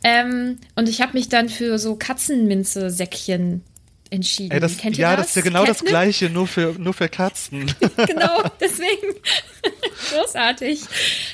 Ähm, 0.03 0.57
und 0.75 0.89
ich 0.89 1.01
habe 1.01 1.13
mich 1.13 1.29
dann 1.29 1.47
für 1.47 1.77
so 1.77 1.95
Katzenminze-Säckchen 1.95 3.61
entschieden. 4.09 4.51
Ey, 4.51 4.59
das, 4.59 4.77
Kennt 4.77 4.97
ihr 4.97 5.03
ja, 5.03 5.15
das? 5.15 5.27
das 5.27 5.29
ist 5.29 5.35
ja 5.35 5.41
genau 5.43 5.59
Catnip? 5.59 5.77
das 5.77 5.87
Gleiche, 5.87 6.29
nur 6.29 6.47
für, 6.47 6.73
nur 6.79 6.93
für 6.93 7.09
Katzen. 7.09 7.71
genau, 8.07 8.43
deswegen. 8.59 9.13
Großartig. 10.11 10.81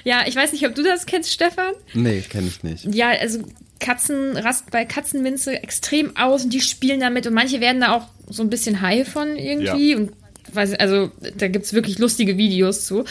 Ja, 0.03 0.23
ich 0.27 0.35
weiß 0.35 0.51
nicht, 0.51 0.67
ob 0.67 0.75
du 0.75 0.83
das 0.83 1.05
kennst, 1.05 1.31
Stefan? 1.31 1.73
Nee, 1.93 2.21
kenne 2.21 2.47
ich 2.47 2.63
nicht. 2.63 2.93
Ja, 2.93 3.09
also 3.09 3.39
Katzen 3.83 4.37
rast 4.37 4.71
bei 4.71 4.85
Katzenminze 4.85 5.61
extrem 5.61 6.15
aus 6.15 6.45
und 6.45 6.53
die 6.53 6.61
spielen 6.61 7.01
damit 7.01 7.27
und 7.27 7.33
manche 7.33 7.59
werden 7.59 7.81
da 7.81 7.93
auch 7.93 8.07
so 8.29 8.41
ein 8.41 8.49
bisschen 8.49 8.81
high 8.81 9.07
von 9.07 9.35
irgendwie 9.35 9.91
ja. 9.91 9.97
und 9.97 10.11
weiß, 10.53 10.75
also 10.75 11.11
da 11.37 11.47
gibt 11.49 11.65
es 11.65 11.73
wirklich 11.73 11.99
lustige 11.99 12.37
Videos 12.37 12.85
zu. 12.85 13.03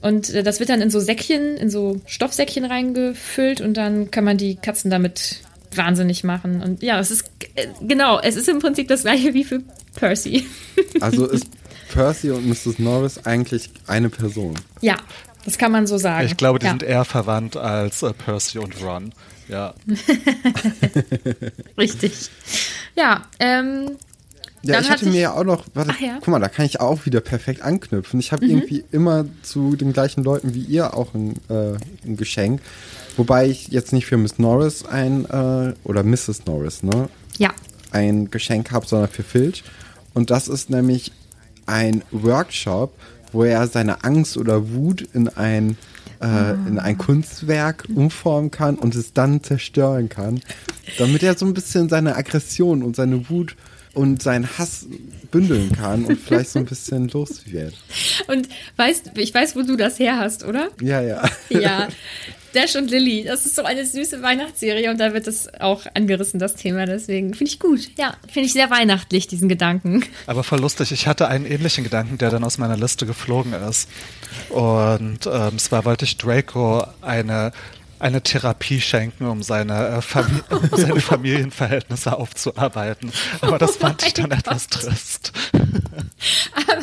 Und 0.00 0.30
äh, 0.30 0.42
das 0.42 0.60
wird 0.60 0.70
dann 0.70 0.80
in 0.80 0.90
so 0.90 1.00
Säckchen, 1.00 1.56
in 1.56 1.68
so 1.70 2.00
Stoffsäckchen 2.06 2.64
reingefüllt 2.64 3.60
und 3.60 3.74
dann 3.76 4.10
kann 4.10 4.24
man 4.24 4.38
die 4.38 4.56
Katzen 4.56 4.90
damit 4.90 5.40
wahnsinnig 5.74 6.24
machen. 6.24 6.62
Und 6.62 6.82
ja, 6.82 6.98
es 6.98 7.10
ist 7.10 7.24
äh, 7.54 7.66
genau, 7.82 8.18
es 8.20 8.36
ist 8.36 8.48
im 8.48 8.60
Prinzip 8.60 8.88
das 8.88 9.02
gleiche 9.02 9.34
wie 9.34 9.44
für 9.44 9.62
Percy. 9.94 10.46
Also 11.00 11.26
ist 11.26 11.46
Percy 11.92 12.30
und 12.30 12.46
Mrs. 12.48 12.78
Norris 12.78 13.24
eigentlich 13.24 13.70
eine 13.86 14.10
Person? 14.10 14.54
Ja, 14.80 14.96
das 15.44 15.56
kann 15.56 15.72
man 15.72 15.86
so 15.86 15.98
sagen. 15.98 16.26
Ich 16.26 16.36
glaube, 16.36 16.58
die 16.58 16.66
ja. 16.66 16.72
sind 16.72 16.82
eher 16.82 17.04
verwandt 17.04 17.56
als 17.56 18.02
äh, 18.02 18.12
Percy 18.12 18.58
und 18.58 18.82
Ron. 18.82 19.12
Ja. 19.50 19.74
Richtig. 21.78 22.30
Ja, 22.96 23.26
ähm, 23.38 23.96
ja, 24.62 24.74
ich 24.78 24.90
hatte, 24.90 25.06
hatte 25.06 25.06
mir 25.06 25.20
ja 25.20 25.34
auch 25.34 25.44
noch, 25.44 25.64
warte, 25.74 25.94
ja. 26.04 26.18
guck 26.18 26.28
mal, 26.28 26.38
da 26.38 26.48
kann 26.48 26.66
ich 26.66 26.80
auch 26.80 27.06
wieder 27.06 27.20
perfekt 27.20 27.62
anknüpfen. 27.62 28.20
Ich 28.20 28.30
habe 28.32 28.44
mhm. 28.44 28.50
irgendwie 28.50 28.84
immer 28.92 29.24
zu 29.42 29.74
den 29.74 29.92
gleichen 29.92 30.22
Leuten 30.22 30.54
wie 30.54 30.60
ihr 30.60 30.94
auch 30.94 31.14
ein, 31.14 31.34
äh, 31.48 31.76
ein 32.04 32.16
Geschenk. 32.16 32.60
Wobei 33.16 33.48
ich 33.48 33.68
jetzt 33.68 33.92
nicht 33.92 34.06
für 34.06 34.18
Miss 34.18 34.38
Norris 34.38 34.84
ein, 34.84 35.24
äh, 35.24 35.74
oder 35.84 36.02
Mrs. 36.02 36.44
Norris, 36.46 36.82
ne? 36.82 37.08
Ja. 37.38 37.50
Ein 37.90 38.30
Geschenk 38.30 38.70
habe, 38.70 38.86
sondern 38.86 39.08
für 39.08 39.22
Filch. 39.22 39.64
Und 40.12 40.30
das 40.30 40.46
ist 40.46 40.68
nämlich 40.70 41.12
ein 41.66 42.02
Workshop, 42.10 42.92
wo 43.32 43.44
er 43.44 43.66
seine 43.66 44.04
Angst 44.04 44.36
oder 44.36 44.70
Wut 44.70 45.02
in 45.14 45.28
ein 45.28 45.76
äh, 46.20 46.52
in 46.68 46.78
ein 46.78 46.98
Kunstwerk 46.98 47.86
umformen 47.94 48.50
kann 48.50 48.76
und 48.76 48.94
es 48.94 49.12
dann 49.12 49.42
zerstören 49.42 50.08
kann, 50.08 50.40
damit 50.98 51.22
er 51.22 51.36
so 51.36 51.46
ein 51.46 51.54
bisschen 51.54 51.88
seine 51.88 52.16
Aggression 52.16 52.82
und 52.82 52.96
seine 52.96 53.28
Wut 53.30 53.56
und 53.94 54.22
seinen 54.22 54.58
Hass 54.58 54.86
bündeln 55.30 55.72
kann 55.72 56.04
und 56.04 56.18
vielleicht 56.18 56.50
so 56.50 56.58
ein 56.58 56.64
bisschen 56.64 57.08
los 57.08 57.42
wird. 57.46 57.74
Und 58.28 58.48
weißt, 58.76 59.12
ich 59.16 59.34
weiß, 59.34 59.56
wo 59.56 59.62
du 59.62 59.76
das 59.76 59.98
her 59.98 60.18
hast, 60.18 60.44
oder? 60.44 60.68
Ja, 60.80 61.00
ja. 61.00 61.28
Ja. 61.48 61.88
Dash 62.54 62.74
und 62.74 62.90
Lily, 62.90 63.24
das 63.24 63.46
ist 63.46 63.54
so 63.54 63.62
eine 63.62 63.86
süße 63.86 64.22
Weihnachtsserie 64.22 64.90
und 64.90 64.98
da 64.98 65.12
wird 65.12 65.26
das 65.26 65.52
auch 65.60 65.86
angerissen, 65.94 66.40
das 66.40 66.56
Thema. 66.56 66.84
Deswegen 66.84 67.34
finde 67.34 67.52
ich 67.52 67.60
gut. 67.60 67.90
Ja, 67.96 68.16
finde 68.28 68.46
ich 68.46 68.52
sehr 68.52 68.70
weihnachtlich, 68.70 69.28
diesen 69.28 69.48
Gedanken. 69.48 70.04
Aber 70.26 70.42
voll 70.42 70.60
lustig. 70.60 70.90
Ich 70.90 71.06
hatte 71.06 71.28
einen 71.28 71.46
ähnlichen 71.46 71.84
Gedanken, 71.84 72.18
der 72.18 72.30
dann 72.30 72.42
aus 72.42 72.58
meiner 72.58 72.76
Liste 72.76 73.06
geflogen 73.06 73.52
ist. 73.52 73.88
Und 74.48 75.28
ähm, 75.32 75.58
zwar 75.58 75.84
wollte 75.84 76.04
ich 76.04 76.16
Draco 76.16 76.84
eine 77.02 77.52
eine 78.00 78.22
Therapie 78.22 78.80
schenken, 78.80 79.26
um 79.26 79.42
seine, 79.42 79.88
äh, 79.88 80.02
Famili 80.02 80.42
um 80.50 80.68
seine 80.76 81.00
Familienverhältnisse 81.00 82.16
aufzuarbeiten. 82.16 83.12
Aber 83.40 83.58
das 83.58 83.76
oh 83.76 83.80
fand 83.80 84.06
ich 84.06 84.14
dann 84.14 84.30
Gott. 84.30 84.38
etwas 84.40 84.68
trist. 84.68 85.32
Aber 86.54 86.82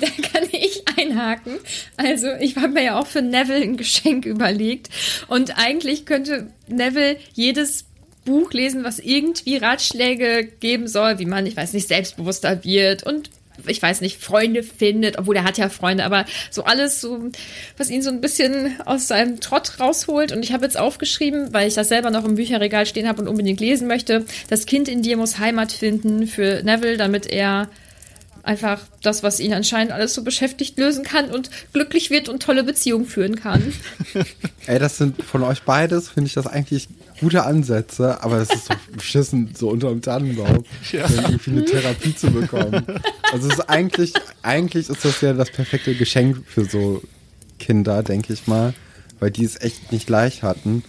da 0.00 0.06
kann 0.32 0.48
ich 0.52 0.84
einhaken. 0.98 1.58
Also 1.96 2.28
ich 2.40 2.56
habe 2.56 2.68
mir 2.68 2.84
ja 2.84 2.98
auch 2.98 3.06
für 3.06 3.22
Neville 3.22 3.62
ein 3.62 3.76
Geschenk 3.76 4.26
überlegt. 4.26 4.90
Und 5.28 5.58
eigentlich 5.58 6.06
könnte 6.06 6.48
Neville 6.68 7.16
jedes 7.32 7.84
Buch 8.24 8.52
lesen, 8.52 8.84
was 8.84 8.98
irgendwie 8.98 9.56
Ratschläge 9.56 10.44
geben 10.60 10.88
soll, 10.88 11.18
wie 11.18 11.26
man, 11.26 11.46
ich 11.46 11.56
weiß 11.56 11.72
nicht, 11.72 11.88
selbstbewusster 11.88 12.64
wird 12.64 13.04
und 13.04 13.30
ich 13.66 13.82
weiß 13.82 14.00
nicht, 14.00 14.22
Freunde 14.22 14.62
findet, 14.62 15.18
obwohl 15.18 15.36
er 15.36 15.44
hat 15.44 15.58
ja 15.58 15.68
Freunde, 15.68 16.04
aber 16.04 16.24
so 16.50 16.64
alles, 16.64 17.00
so, 17.00 17.30
was 17.76 17.90
ihn 17.90 18.02
so 18.02 18.10
ein 18.10 18.20
bisschen 18.20 18.80
aus 18.84 19.08
seinem 19.08 19.40
Trott 19.40 19.80
rausholt. 19.80 20.32
Und 20.32 20.42
ich 20.42 20.52
habe 20.52 20.64
jetzt 20.64 20.78
aufgeschrieben, 20.78 21.52
weil 21.52 21.68
ich 21.68 21.74
das 21.74 21.88
selber 21.88 22.10
noch 22.10 22.24
im 22.24 22.36
Bücherregal 22.36 22.86
stehen 22.86 23.08
habe 23.08 23.22
und 23.22 23.28
unbedingt 23.28 23.60
lesen 23.60 23.88
möchte, 23.88 24.24
das 24.48 24.66
Kind 24.66 24.88
in 24.88 25.02
dir 25.02 25.16
muss 25.16 25.38
Heimat 25.38 25.72
finden 25.72 26.26
für 26.26 26.62
Neville, 26.62 26.96
damit 26.96 27.26
er 27.26 27.68
einfach 28.46 28.80
das, 29.02 29.22
was 29.22 29.40
ihn 29.40 29.52
anscheinend 29.52 29.92
alles 29.92 30.14
so 30.14 30.22
beschäftigt, 30.22 30.78
lösen 30.78 31.04
kann 31.04 31.30
und 31.30 31.50
glücklich 31.72 32.10
wird 32.10 32.28
und 32.28 32.42
tolle 32.42 32.64
Beziehungen 32.64 33.06
führen 33.06 33.36
kann. 33.36 33.72
Ey, 34.66 34.78
das 34.78 34.98
sind 34.98 35.22
von 35.22 35.42
euch 35.42 35.62
beides, 35.62 36.08
finde 36.08 36.28
ich 36.28 36.34
das 36.34 36.46
eigentlich 36.46 36.88
gute 37.20 37.44
Ansätze, 37.44 38.22
aber 38.22 38.36
es 38.36 38.50
ist 38.50 38.66
so 38.66 38.74
beschissen, 38.96 39.50
so 39.56 39.70
unter 39.70 39.88
dem 39.90 40.02
Tannenbaum, 40.02 40.64
ja. 40.92 41.06
irgendwie 41.08 41.50
eine 41.50 41.64
Therapie 41.64 42.14
zu 42.14 42.30
bekommen. 42.30 42.86
Also 43.32 43.48
es 43.48 43.54
ist 43.54 43.68
eigentlich, 43.68 44.12
eigentlich 44.42 44.88
ist 44.88 45.04
das 45.04 45.20
ja 45.20 45.32
das 45.32 45.50
perfekte 45.50 45.94
Geschenk 45.94 46.44
für 46.46 46.64
so 46.64 47.02
Kinder, 47.58 48.02
denke 48.02 48.32
ich 48.32 48.46
mal, 48.46 48.74
weil 49.18 49.30
die 49.30 49.44
es 49.44 49.60
echt 49.60 49.92
nicht 49.92 50.08
leicht 50.08 50.42
hatten. 50.42 50.84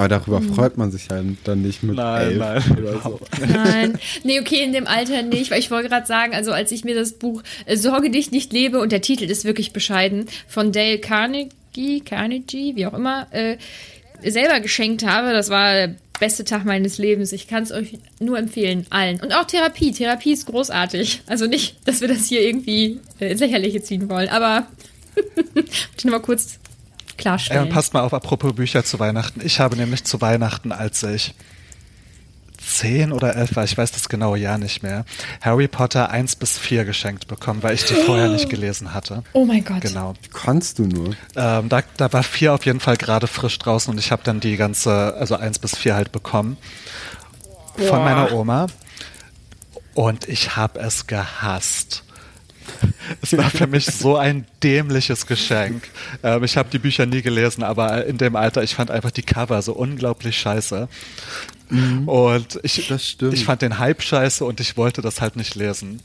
Aber 0.00 0.08
darüber 0.08 0.40
freut 0.40 0.78
man 0.78 0.90
sich 0.90 1.08
ja 1.10 1.22
dann 1.44 1.60
nicht 1.60 1.82
mit 1.82 1.96
Nein, 1.96 2.28
elf 2.28 2.38
nein, 2.38 2.78
oder 2.78 3.02
so. 3.02 3.20
Nein. 3.46 3.98
Nee, 4.24 4.40
okay, 4.40 4.64
in 4.64 4.72
dem 4.72 4.86
Alter 4.86 5.20
nicht, 5.20 5.50
weil 5.50 5.58
ich 5.58 5.70
wollte 5.70 5.90
gerade 5.90 6.06
sagen, 6.06 6.32
also 6.32 6.52
als 6.52 6.72
ich 6.72 6.86
mir 6.86 6.94
das 6.94 7.12
Buch 7.12 7.42
äh, 7.66 7.76
Sorge 7.76 8.08
dich 8.08 8.30
nicht 8.30 8.50
lebe 8.50 8.80
und 8.80 8.92
der 8.92 9.02
Titel 9.02 9.24
ist 9.24 9.44
wirklich 9.44 9.74
bescheiden 9.74 10.24
von 10.48 10.72
Dale 10.72 11.00
Carnegie, 11.00 12.00
Carnegie, 12.00 12.76
wie 12.76 12.86
auch 12.86 12.94
immer, 12.94 13.26
äh, 13.30 13.58
selber 14.22 14.60
geschenkt 14.60 15.04
habe, 15.04 15.34
das 15.34 15.50
war 15.50 15.74
der 15.74 15.94
beste 16.18 16.44
Tag 16.44 16.64
meines 16.64 16.96
Lebens. 16.96 17.32
Ich 17.32 17.46
kann 17.46 17.64
es 17.64 17.70
euch 17.70 17.98
nur 18.20 18.38
empfehlen, 18.38 18.86
allen. 18.88 19.20
Und 19.20 19.34
auch 19.34 19.44
Therapie. 19.44 19.92
Therapie 19.92 20.32
ist 20.32 20.46
großartig. 20.46 21.24
Also 21.26 21.46
nicht, 21.46 21.76
dass 21.86 22.00
wir 22.00 22.08
das 22.08 22.24
hier 22.24 22.40
irgendwie 22.40 23.00
äh, 23.18 23.32
ins 23.32 23.40
Lächerliche 23.40 23.82
ziehen 23.82 24.08
wollen, 24.08 24.30
aber 24.30 24.66
ich 25.54 26.04
nur 26.06 26.12
mal 26.12 26.20
kurz 26.20 26.58
klarstellen. 27.20 27.64
und 27.64 27.68
passt 27.70 27.94
mal 27.94 28.00
auf, 28.00 28.14
apropos 28.14 28.54
Bücher 28.54 28.84
zu 28.84 28.98
Weihnachten. 28.98 29.40
Ich 29.44 29.60
habe 29.60 29.76
nämlich 29.76 30.04
zu 30.04 30.20
Weihnachten, 30.20 30.72
als 30.72 31.02
ich 31.02 31.34
zehn 32.60 33.12
oder 33.12 33.36
elf 33.36 33.56
war, 33.56 33.64
ich 33.64 33.76
weiß 33.76 33.92
das 33.92 34.08
genaue 34.08 34.38
Jahr 34.38 34.58
nicht 34.58 34.82
mehr, 34.82 35.04
Harry 35.40 35.68
Potter 35.68 36.10
1 36.10 36.36
bis 36.36 36.58
4 36.58 36.84
geschenkt 36.84 37.26
bekommen, 37.26 37.62
weil 37.62 37.74
ich 37.74 37.84
die 37.84 37.94
vorher 37.94 38.28
nicht 38.28 38.48
gelesen 38.50 38.92
hatte. 38.94 39.22
oh 39.32 39.44
mein 39.44 39.64
Gott. 39.64 39.80
Genau. 39.80 40.14
Kannst 40.32 40.78
du 40.78 40.86
nur. 40.86 41.14
Ähm, 41.36 41.68
da, 41.68 41.82
da 41.96 42.12
war 42.12 42.22
4 42.22 42.54
auf 42.54 42.66
jeden 42.66 42.80
Fall 42.80 42.96
gerade 42.96 43.26
frisch 43.26 43.58
draußen 43.58 43.92
und 43.92 43.98
ich 43.98 44.12
habe 44.12 44.22
dann 44.24 44.40
die 44.40 44.56
ganze, 44.56 45.14
also 45.14 45.36
1 45.36 45.58
bis 45.58 45.76
4 45.76 45.94
halt 45.94 46.12
bekommen 46.12 46.56
von 47.76 47.86
Boah. 47.88 48.04
meiner 48.04 48.32
Oma. 48.32 48.66
Und 49.94 50.28
ich 50.28 50.56
habe 50.56 50.78
es 50.80 51.06
gehasst. 51.06 52.04
Es 53.22 53.36
war 53.36 53.50
für 53.50 53.66
mich 53.66 53.86
so 53.86 54.16
ein 54.16 54.46
dämliches 54.62 55.26
Geschenk. 55.26 55.82
Ähm, 56.22 56.44
ich 56.44 56.56
habe 56.56 56.68
die 56.70 56.78
Bücher 56.78 57.06
nie 57.06 57.22
gelesen, 57.22 57.62
aber 57.64 58.04
in 58.06 58.18
dem 58.18 58.36
Alter, 58.36 58.62
ich 58.62 58.74
fand 58.74 58.90
einfach 58.90 59.10
die 59.10 59.22
Cover 59.22 59.60
so 59.62 59.72
unglaublich 59.72 60.38
scheiße. 60.38 60.88
Und 62.06 62.58
ich, 62.62 62.88
Das 62.88 63.06
stimmt. 63.06 63.34
ich 63.34 63.44
fand 63.44 63.62
den 63.62 63.78
Hype 63.78 64.02
scheiße 64.02 64.44
und 64.44 64.60
ich 64.60 64.76
wollte 64.76 65.02
das 65.02 65.20
halt 65.20 65.36
nicht 65.36 65.54
lesen. 65.54 66.00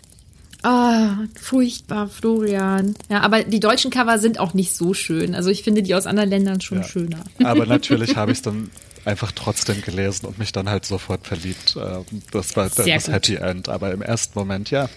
Ah, 0.61 1.17
furchtbar, 1.39 2.07
Florian. 2.07 2.95
Ja, 3.09 3.21
aber 3.21 3.43
die 3.43 3.59
deutschen 3.59 3.91
Cover 3.91 4.17
sind 4.19 4.39
auch 4.39 4.53
nicht 4.53 4.75
so 4.75 4.93
schön. 4.93 5.35
Also 5.35 5.49
ich 5.49 5.63
finde 5.63 5.83
die 5.83 5.93
aus 5.95 6.07
anderen 6.07 6.29
Ländern 6.29 6.61
schon 6.61 6.79
Ja. 6.79 6.83
schöner. 6.87 7.23
Aber 7.43 7.65
natürlich 7.67 8.15
habe 8.15 8.31
ich 8.31 8.39
es 8.39 8.41
dann 8.41 8.69
einfach 9.05 9.31
trotzdem 9.31 9.81
gelesen 9.81 10.25
und 10.25 10.39
mich 10.39 10.51
dann 10.51 10.69
halt 10.69 10.85
sofort 10.85 11.27
verliebt. 11.27 11.77
Ähm, 11.79 12.05
Das 12.31 12.55
war 12.55 12.69
dann 12.69 12.85
Sehr 12.85 12.95
das 12.95 13.05
gut. 13.05 13.13
Happy 13.13 13.35
End. 13.35 13.69
Aber 13.69 13.91
im 13.91 14.01
ersten 14.01 14.37
Moment, 14.37 14.71
ja. 14.71 14.89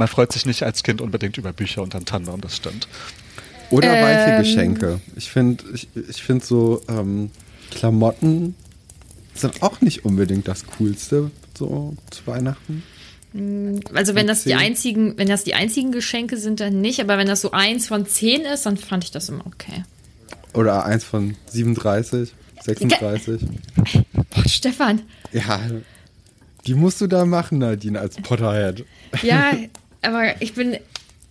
Man 0.00 0.08
freut 0.08 0.32
sich 0.32 0.46
nicht 0.46 0.62
als 0.62 0.82
Kind 0.82 1.02
unbedingt 1.02 1.36
über 1.36 1.52
Bücher 1.52 1.82
unterm 1.82 2.06
Tannenbaum, 2.06 2.40
das 2.40 2.56
stimmt. 2.56 2.88
Oder 3.68 3.94
Ähm. 3.94 4.02
weiche 4.02 4.38
Geschenke. 4.38 5.00
Ich 5.14 5.30
finde 5.30 5.62
ich, 5.74 5.88
ich 5.94 6.22
find 6.22 6.42
so 6.42 6.80
ähm, 6.88 7.30
Klamotten 7.70 8.54
sind 9.34 9.62
auch 9.62 9.82
nicht 9.82 10.06
unbedingt 10.06 10.48
das 10.48 10.64
Coolste 10.66 11.30
so 11.56 11.94
zu 12.10 12.26
Weihnachten. 12.26 12.82
Also 13.92 14.14
wenn 14.14 14.26
das 14.26 14.44
die 14.44 14.54
einzigen, 14.54 15.18
wenn 15.18 15.28
das 15.28 15.44
die 15.44 15.52
einzigen 15.52 15.92
Geschenke 15.92 16.38
sind, 16.38 16.60
dann 16.60 16.80
nicht. 16.80 17.00
Aber 17.00 17.18
wenn 17.18 17.26
das 17.26 17.42
so 17.42 17.50
eins 17.50 17.86
von 17.86 18.06
zehn 18.06 18.46
ist, 18.46 18.64
dann 18.64 18.78
fand 18.78 19.04
ich 19.04 19.10
das 19.10 19.28
immer 19.28 19.46
okay. 19.46 19.84
Oder 20.54 20.86
eins 20.86 21.04
von 21.04 21.36
37, 21.50 22.32
36. 22.62 23.42
Boah, 24.30 24.48
Stefan. 24.48 25.02
Ja, 25.32 25.60
die 26.66 26.74
musst 26.74 27.02
du 27.02 27.06
da 27.06 27.26
machen, 27.26 27.58
Nadine, 27.58 28.00
als 28.00 28.16
Potterhead. 28.16 28.86
Ja, 29.22 29.52
aber 30.02 30.40
ich 30.40 30.54
bin, 30.54 30.78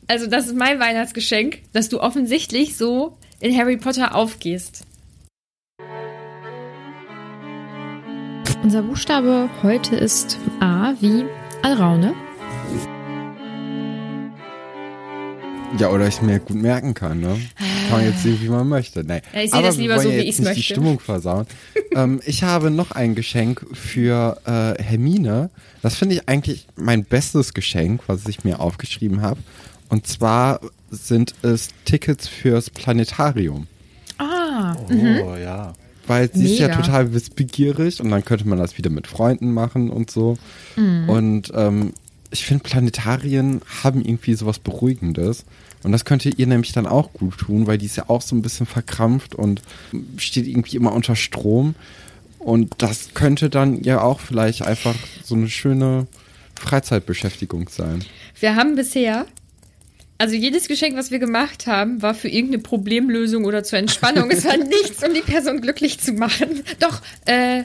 also 0.07 0.27
das 0.27 0.47
ist 0.47 0.55
mein 0.55 0.79
Weihnachtsgeschenk, 0.79 1.59
dass 1.73 1.89
du 1.89 1.99
offensichtlich 1.99 2.77
so 2.77 3.17
in 3.39 3.57
Harry 3.57 3.77
Potter 3.77 4.15
aufgehst. 4.15 4.85
Unser 8.61 8.83
Buchstabe 8.83 9.49
heute 9.63 9.95
ist 9.95 10.37
A 10.59 10.93
wie 10.99 11.25
Alraune. 11.63 12.13
Ja, 15.79 15.89
oder 15.89 16.07
ich 16.07 16.21
mir 16.21 16.39
gut 16.39 16.57
merken 16.57 16.93
kann, 16.93 17.21
ne? 17.21 17.37
Kann 17.89 17.99
man 17.99 18.05
jetzt 18.05 18.23
sehen, 18.23 18.37
wie 18.41 18.49
man 18.49 18.67
möchte. 18.67 19.03
Nee. 19.03 19.21
Ja, 19.33 19.41
ich 19.41 19.51
sehe 19.51 19.61
das 19.63 19.77
lieber 19.77 19.99
so, 19.99 20.09
ja 20.09 20.17
wie 20.17 20.21
ich's 20.27 20.39
nicht 20.39 20.45
möchte. 20.47 20.59
die 20.59 20.63
Stimmung 20.63 20.99
versauen. 20.99 21.45
ähm, 21.95 22.19
ich 22.25 22.43
habe 22.43 22.69
noch 22.69 22.91
ein 22.91 23.15
Geschenk 23.15 23.65
für 23.73 24.37
äh, 24.45 24.83
Hermine. 24.83 25.49
Das 25.81 25.95
finde 25.95 26.15
ich 26.15 26.27
eigentlich 26.27 26.67
mein 26.75 27.05
bestes 27.05 27.53
Geschenk, 27.53 28.01
was 28.07 28.27
ich 28.27 28.43
mir 28.43 28.59
aufgeschrieben 28.59 29.21
habe. 29.21 29.39
Und 29.87 30.05
zwar 30.05 30.59
sind 30.91 31.33
es 31.43 31.69
Tickets 31.85 32.27
fürs 32.27 32.69
Planetarium. 32.69 33.67
Ah, 34.17 34.75
Oh, 34.89 35.35
ja. 35.35 35.73
Weil 36.07 36.29
sie 36.33 36.53
ist 36.53 36.59
ja 36.59 36.67
Mega. 36.67 36.81
total 36.81 37.13
wissbegierig 37.13 38.01
und 38.01 38.09
dann 38.09 38.25
könnte 38.25 38.47
man 38.47 38.57
das 38.57 38.77
wieder 38.77 38.89
mit 38.89 39.07
Freunden 39.07 39.53
machen 39.53 39.89
und 39.91 40.09
so. 40.11 40.37
Und 40.75 41.51
ähm, 41.55 41.93
ich 42.31 42.45
finde, 42.45 42.63
Planetarien 42.63 43.61
haben 43.83 44.03
irgendwie 44.03 44.33
sowas 44.35 44.59
Beruhigendes. 44.59 45.45
Und 45.83 45.91
das 45.91 46.05
könnte 46.05 46.29
ihr 46.29 46.47
nämlich 46.47 46.73
dann 46.73 46.85
auch 46.85 47.13
gut 47.13 47.37
tun, 47.37 47.65
weil 47.65 47.77
die 47.77 47.85
ist 47.85 47.95
ja 47.95 48.09
auch 48.09 48.21
so 48.21 48.35
ein 48.35 48.41
bisschen 48.41 48.65
verkrampft 48.65 49.33
und 49.33 49.61
steht 50.17 50.47
irgendwie 50.47 50.77
immer 50.77 50.93
unter 50.93 51.15
Strom. 51.15 51.75
Und 52.37 52.75
das 52.79 53.13
könnte 53.13 53.49
dann 53.49 53.83
ja 53.83 54.01
auch 54.01 54.19
vielleicht 54.19 54.61
einfach 54.61 54.95
so 55.23 55.35
eine 55.35 55.49
schöne 55.49 56.07
Freizeitbeschäftigung 56.59 57.69
sein. 57.69 58.03
wir 58.39 58.55
haben 58.55 58.75
bisher, 58.75 59.25
also 60.17 60.35
jedes 60.35 60.67
Geschenk, 60.67 60.97
was 60.97 61.11
wir 61.11 61.19
gemacht 61.19 61.67
haben, 61.67 62.01
war 62.01 62.13
für 62.13 62.27
irgendeine 62.27 62.61
Problemlösung 62.61 63.45
oder 63.45 63.63
zur 63.63 63.79
Entspannung. 63.79 64.29
es 64.31 64.43
war 64.45 64.57
nichts, 64.83 65.03
um 65.03 65.13
die 65.13 65.21
Person 65.21 65.61
glücklich 65.61 65.99
zu 65.99 66.13
machen. 66.13 66.63
Doch, 66.79 67.01
äh, 67.25 67.63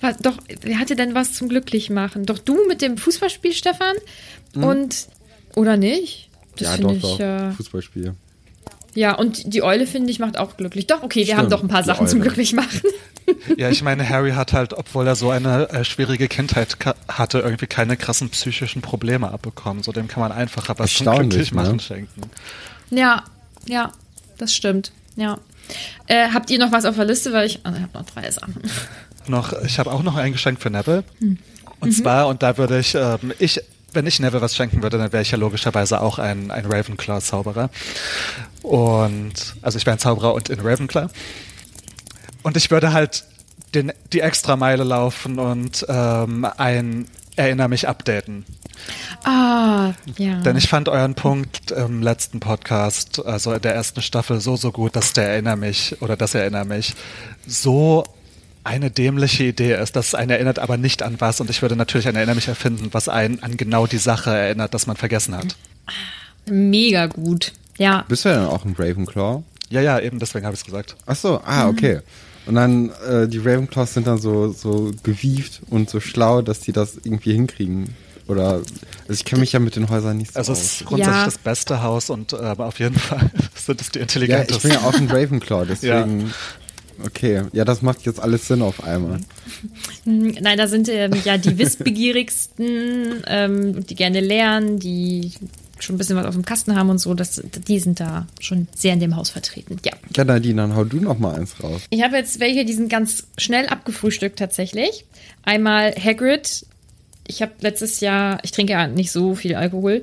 was, 0.00 0.18
doch, 0.18 0.36
wer 0.60 0.78
hatte 0.78 0.96
denn 0.96 1.14
was 1.14 1.32
zum 1.32 1.48
glücklich 1.48 1.90
machen? 1.90 2.26
Doch 2.26 2.38
du 2.38 2.66
mit 2.66 2.82
dem 2.82 2.98
Fußballspiel, 2.98 3.52
Stefan? 3.52 3.94
Und, 4.54 5.08
oder 5.54 5.76
nicht? 5.76 6.30
Das 6.56 6.68
ja, 6.68 6.72
finde 6.74 6.94
doch, 6.98 7.12
ich, 7.12 7.18
doch. 7.18 7.20
äh, 7.20 7.52
Fußballspiel. 7.52 8.14
ja, 8.94 9.14
und 9.14 9.52
die 9.52 9.62
Eule, 9.62 9.86
finde 9.86 10.10
ich, 10.10 10.18
macht 10.18 10.38
auch 10.38 10.56
glücklich. 10.56 10.86
Doch, 10.86 11.02
okay, 11.02 11.20
wir 11.20 11.26
Stimmt, 11.26 11.38
haben 11.40 11.50
doch 11.50 11.62
ein 11.62 11.68
paar 11.68 11.84
Sachen 11.84 12.06
zum 12.08 12.20
Eule. 12.20 12.28
glücklich 12.28 12.52
machen. 12.52 12.80
Ja, 13.56 13.70
ich 13.70 13.82
meine, 13.82 14.08
Harry 14.08 14.30
hat 14.30 14.52
halt, 14.52 14.72
obwohl 14.72 15.04
er 15.04 15.16
so 15.16 15.30
eine 15.30 15.68
äh, 15.70 15.84
schwierige 15.84 16.28
Kindheit 16.28 16.76
hatte, 17.08 17.40
irgendwie 17.40 17.66
keine 17.66 17.96
krassen 17.96 18.30
psychischen 18.30 18.82
Probleme 18.82 19.32
abbekommen. 19.32 19.82
So 19.82 19.90
dem 19.90 20.06
kann 20.06 20.20
man 20.20 20.30
einfacher 20.30 20.78
was 20.78 20.94
zum 20.94 21.08
Erstaunlich, 21.08 21.30
glücklich 21.30 21.52
machen 21.52 21.76
ne? 21.76 21.82
schenken. 21.82 22.20
Ja, 22.90 23.24
ja, 23.66 23.90
das 24.38 24.54
stimmt. 24.54 24.92
Ja. 25.16 25.38
Äh, 26.06 26.28
habt 26.32 26.50
ihr 26.50 26.60
noch 26.60 26.70
was 26.70 26.84
auf 26.84 26.94
der 26.94 27.04
Liste? 27.04 27.32
Weil 27.32 27.46
ich, 27.46 27.58
also 27.64 27.76
ich 27.78 27.82
habe 27.82 27.98
noch 27.98 28.06
drei 28.06 28.30
Sachen. 28.30 28.54
Noch, 29.28 29.52
ich 29.62 29.78
habe 29.78 29.92
auch 29.92 30.02
noch 30.02 30.16
ein 30.16 30.32
Geschenk 30.32 30.60
für 30.60 30.70
Neville. 30.70 31.04
Und 31.80 31.92
zwar, 31.92 32.28
und 32.28 32.42
da 32.42 32.56
würde 32.58 32.78
ich, 32.78 32.94
ähm, 32.94 33.32
ich, 33.38 33.60
wenn 33.92 34.06
ich 34.06 34.20
Neville 34.20 34.42
was 34.42 34.56
schenken 34.56 34.82
würde, 34.82 34.98
dann 34.98 35.12
wäre 35.12 35.22
ich 35.22 35.30
ja 35.30 35.38
logischerweise 35.38 36.00
auch 36.00 36.18
ein, 36.18 36.50
ein 36.50 36.64
Ravenclaw-Zauberer. 36.66 37.70
Und, 38.62 39.56
also 39.62 39.78
ich 39.78 39.86
wäre 39.86 39.96
ein 39.96 40.00
Zauberer 40.00 40.34
und 40.34 40.48
in 40.48 40.60
Ravenclaw. 40.60 41.08
Und 42.42 42.56
ich 42.56 42.70
würde 42.70 42.92
halt 42.92 43.24
den, 43.74 43.92
die 44.12 44.20
Extrameile 44.20 44.84
laufen 44.84 45.38
und 45.38 45.84
ähm, 45.88 46.46
ein 46.56 47.06
Erinner 47.36 47.68
mich 47.68 47.86
updaten. 47.88 48.46
Ah, 49.24 49.92
ja. 50.16 50.40
Denn 50.40 50.56
ich 50.56 50.68
fand 50.68 50.88
euren 50.88 51.14
Punkt 51.14 51.70
im 51.70 52.02
letzten 52.02 52.40
Podcast, 52.40 53.24
also 53.24 53.52
in 53.52 53.60
der 53.60 53.74
ersten 53.74 54.00
Staffel, 54.00 54.40
so, 54.40 54.56
so 54.56 54.72
gut, 54.72 54.96
dass 54.96 55.12
der 55.12 55.28
Erinner 55.28 55.56
mich 55.56 56.00
oder 56.00 56.16
das 56.16 56.34
Erinner 56.34 56.64
mich 56.64 56.94
so 57.46 58.04
eine 58.66 58.90
dämliche 58.90 59.44
Idee 59.44 59.74
ist. 59.80 59.94
Das 59.96 60.14
einen 60.14 60.30
erinnert 60.30 60.58
aber 60.58 60.76
nicht 60.76 61.02
an 61.02 61.16
was 61.20 61.40
und 61.40 61.48
ich 61.50 61.62
würde 61.62 61.76
natürlich 61.76 62.08
ein 62.08 62.16
Erinner 62.16 62.34
mich 62.34 62.48
erfinden, 62.48 62.88
was 62.92 63.08
einen 63.08 63.42
an 63.42 63.56
genau 63.56 63.86
die 63.86 63.98
Sache 63.98 64.30
erinnert, 64.30 64.74
dass 64.74 64.86
man 64.86 64.96
vergessen 64.96 65.34
hat. 65.36 65.56
Mega 66.46 67.06
gut. 67.06 67.52
Ja. 67.78 68.04
Bist 68.08 68.24
du 68.24 68.28
denn 68.30 68.40
auch 68.44 68.64
ein 68.64 68.74
Ravenclaw? 68.78 69.42
Ja, 69.68 69.80
ja, 69.80 69.98
eben 70.00 70.18
deswegen 70.18 70.46
habe 70.46 70.54
ich 70.54 70.60
es 70.60 70.64
gesagt. 70.66 70.96
Ach 71.06 71.16
so, 71.16 71.40
ah, 71.44 71.68
okay. 71.68 72.00
Und 72.46 72.54
dann, 72.54 72.90
äh, 73.08 73.26
die 73.26 73.38
Ravenclaws 73.38 73.94
sind 73.94 74.06
dann 74.06 74.18
so, 74.18 74.52
so 74.52 74.92
gewieft 75.02 75.60
und 75.70 75.90
so 75.90 75.98
schlau, 76.00 76.42
dass 76.42 76.60
die 76.60 76.72
das 76.72 76.96
irgendwie 77.02 77.32
hinkriegen. 77.32 77.94
Oder, 78.28 78.54
also 78.54 79.12
ich 79.12 79.24
kenne 79.24 79.40
mich 79.40 79.52
ja 79.52 79.58
mit 79.60 79.76
den 79.76 79.88
Häusern 79.88 80.16
nicht 80.16 80.32
so 80.32 80.38
Also 80.38 80.52
es 80.52 80.58
aus. 80.60 80.64
ist 80.80 80.84
grundsätzlich 80.86 81.16
Ja. 81.16 81.24
das 81.24 81.38
beste 81.38 81.82
Haus 81.82 82.10
und 82.10 82.32
äh, 82.32 82.36
aber 82.36 82.66
auf 82.66 82.78
jeden 82.78 82.94
Fall 82.98 83.30
sind 83.54 83.80
es 83.80 83.90
die 83.90 83.98
Ja, 83.98 84.04
ich 84.04 84.14
intelligentesten. 84.16 84.62
bin 84.62 84.70
ja 84.72 84.80
auch 84.86 84.94
ein 84.94 85.08
Ravenclaw, 85.08 85.66
deswegen, 85.66 86.32
okay. 87.04 87.42
Ja, 87.52 87.64
das 87.64 87.82
macht 87.82 88.06
jetzt 88.06 88.20
alles 88.20 88.48
Sinn 88.48 88.62
auf 88.62 88.82
einmal. 88.84 89.20
Nein, 90.04 90.58
da 90.58 90.68
sind 90.68 90.88
ähm, 90.88 91.12
ja 91.24 91.38
die 91.38 91.58
wissbegierigsten, 91.58 93.24
ähm, 93.26 93.86
die 93.86 93.94
gerne 93.94 94.20
lernen, 94.20 94.78
die 94.78 95.32
schon 95.78 95.96
ein 95.96 95.98
bisschen 95.98 96.16
was 96.16 96.26
auf 96.26 96.34
dem 96.34 96.44
Kasten 96.44 96.74
haben 96.74 96.90
und 96.90 96.98
so, 96.98 97.14
das, 97.14 97.42
die 97.68 97.78
sind 97.78 98.00
da 98.00 98.26
schon 98.40 98.68
sehr 98.74 98.94
in 98.94 99.00
dem 99.00 99.16
Haus 99.16 99.30
vertreten. 99.30 99.76
Ja. 99.84 99.92
Ja, 100.14 100.24
Nadine, 100.24 100.62
dann 100.62 100.74
hau 100.74 100.84
du 100.84 101.00
noch 101.00 101.18
mal 101.18 101.34
eins 101.34 101.62
raus. 101.62 101.82
Ich 101.90 102.02
habe 102.02 102.16
jetzt 102.16 102.40
welche, 102.40 102.64
die 102.64 102.72
sind 102.72 102.88
ganz 102.88 103.24
schnell 103.36 103.66
abgefrühstückt 103.66 104.38
tatsächlich. 104.38 105.04
Einmal 105.42 105.94
Hagrid. 105.94 106.66
Ich 107.26 107.42
habe 107.42 107.52
letztes 107.60 108.00
Jahr, 108.00 108.38
ich 108.42 108.52
trinke 108.52 108.72
ja 108.72 108.86
nicht 108.86 109.10
so 109.10 109.34
viel 109.34 109.54
Alkohol. 109.54 110.02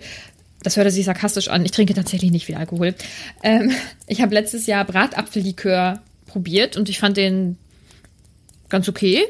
Das 0.61 0.77
hörte 0.77 0.91
sich 0.91 1.05
sarkastisch 1.05 1.49
an. 1.49 1.65
Ich 1.65 1.71
trinke 1.71 1.93
tatsächlich 1.93 2.31
nicht 2.31 2.45
viel 2.45 2.55
Alkohol. 2.55 2.95
Ähm, 3.43 3.71
ich 4.07 4.21
habe 4.21 4.33
letztes 4.33 4.65
Jahr 4.65 4.85
Bratapfellikör 4.85 6.01
probiert 6.33 6.75
und 6.75 6.89
ich 6.89 6.99
fand 6.99 7.15
den 7.15 7.57
ganz 8.69 8.89
okay. 8.89 9.23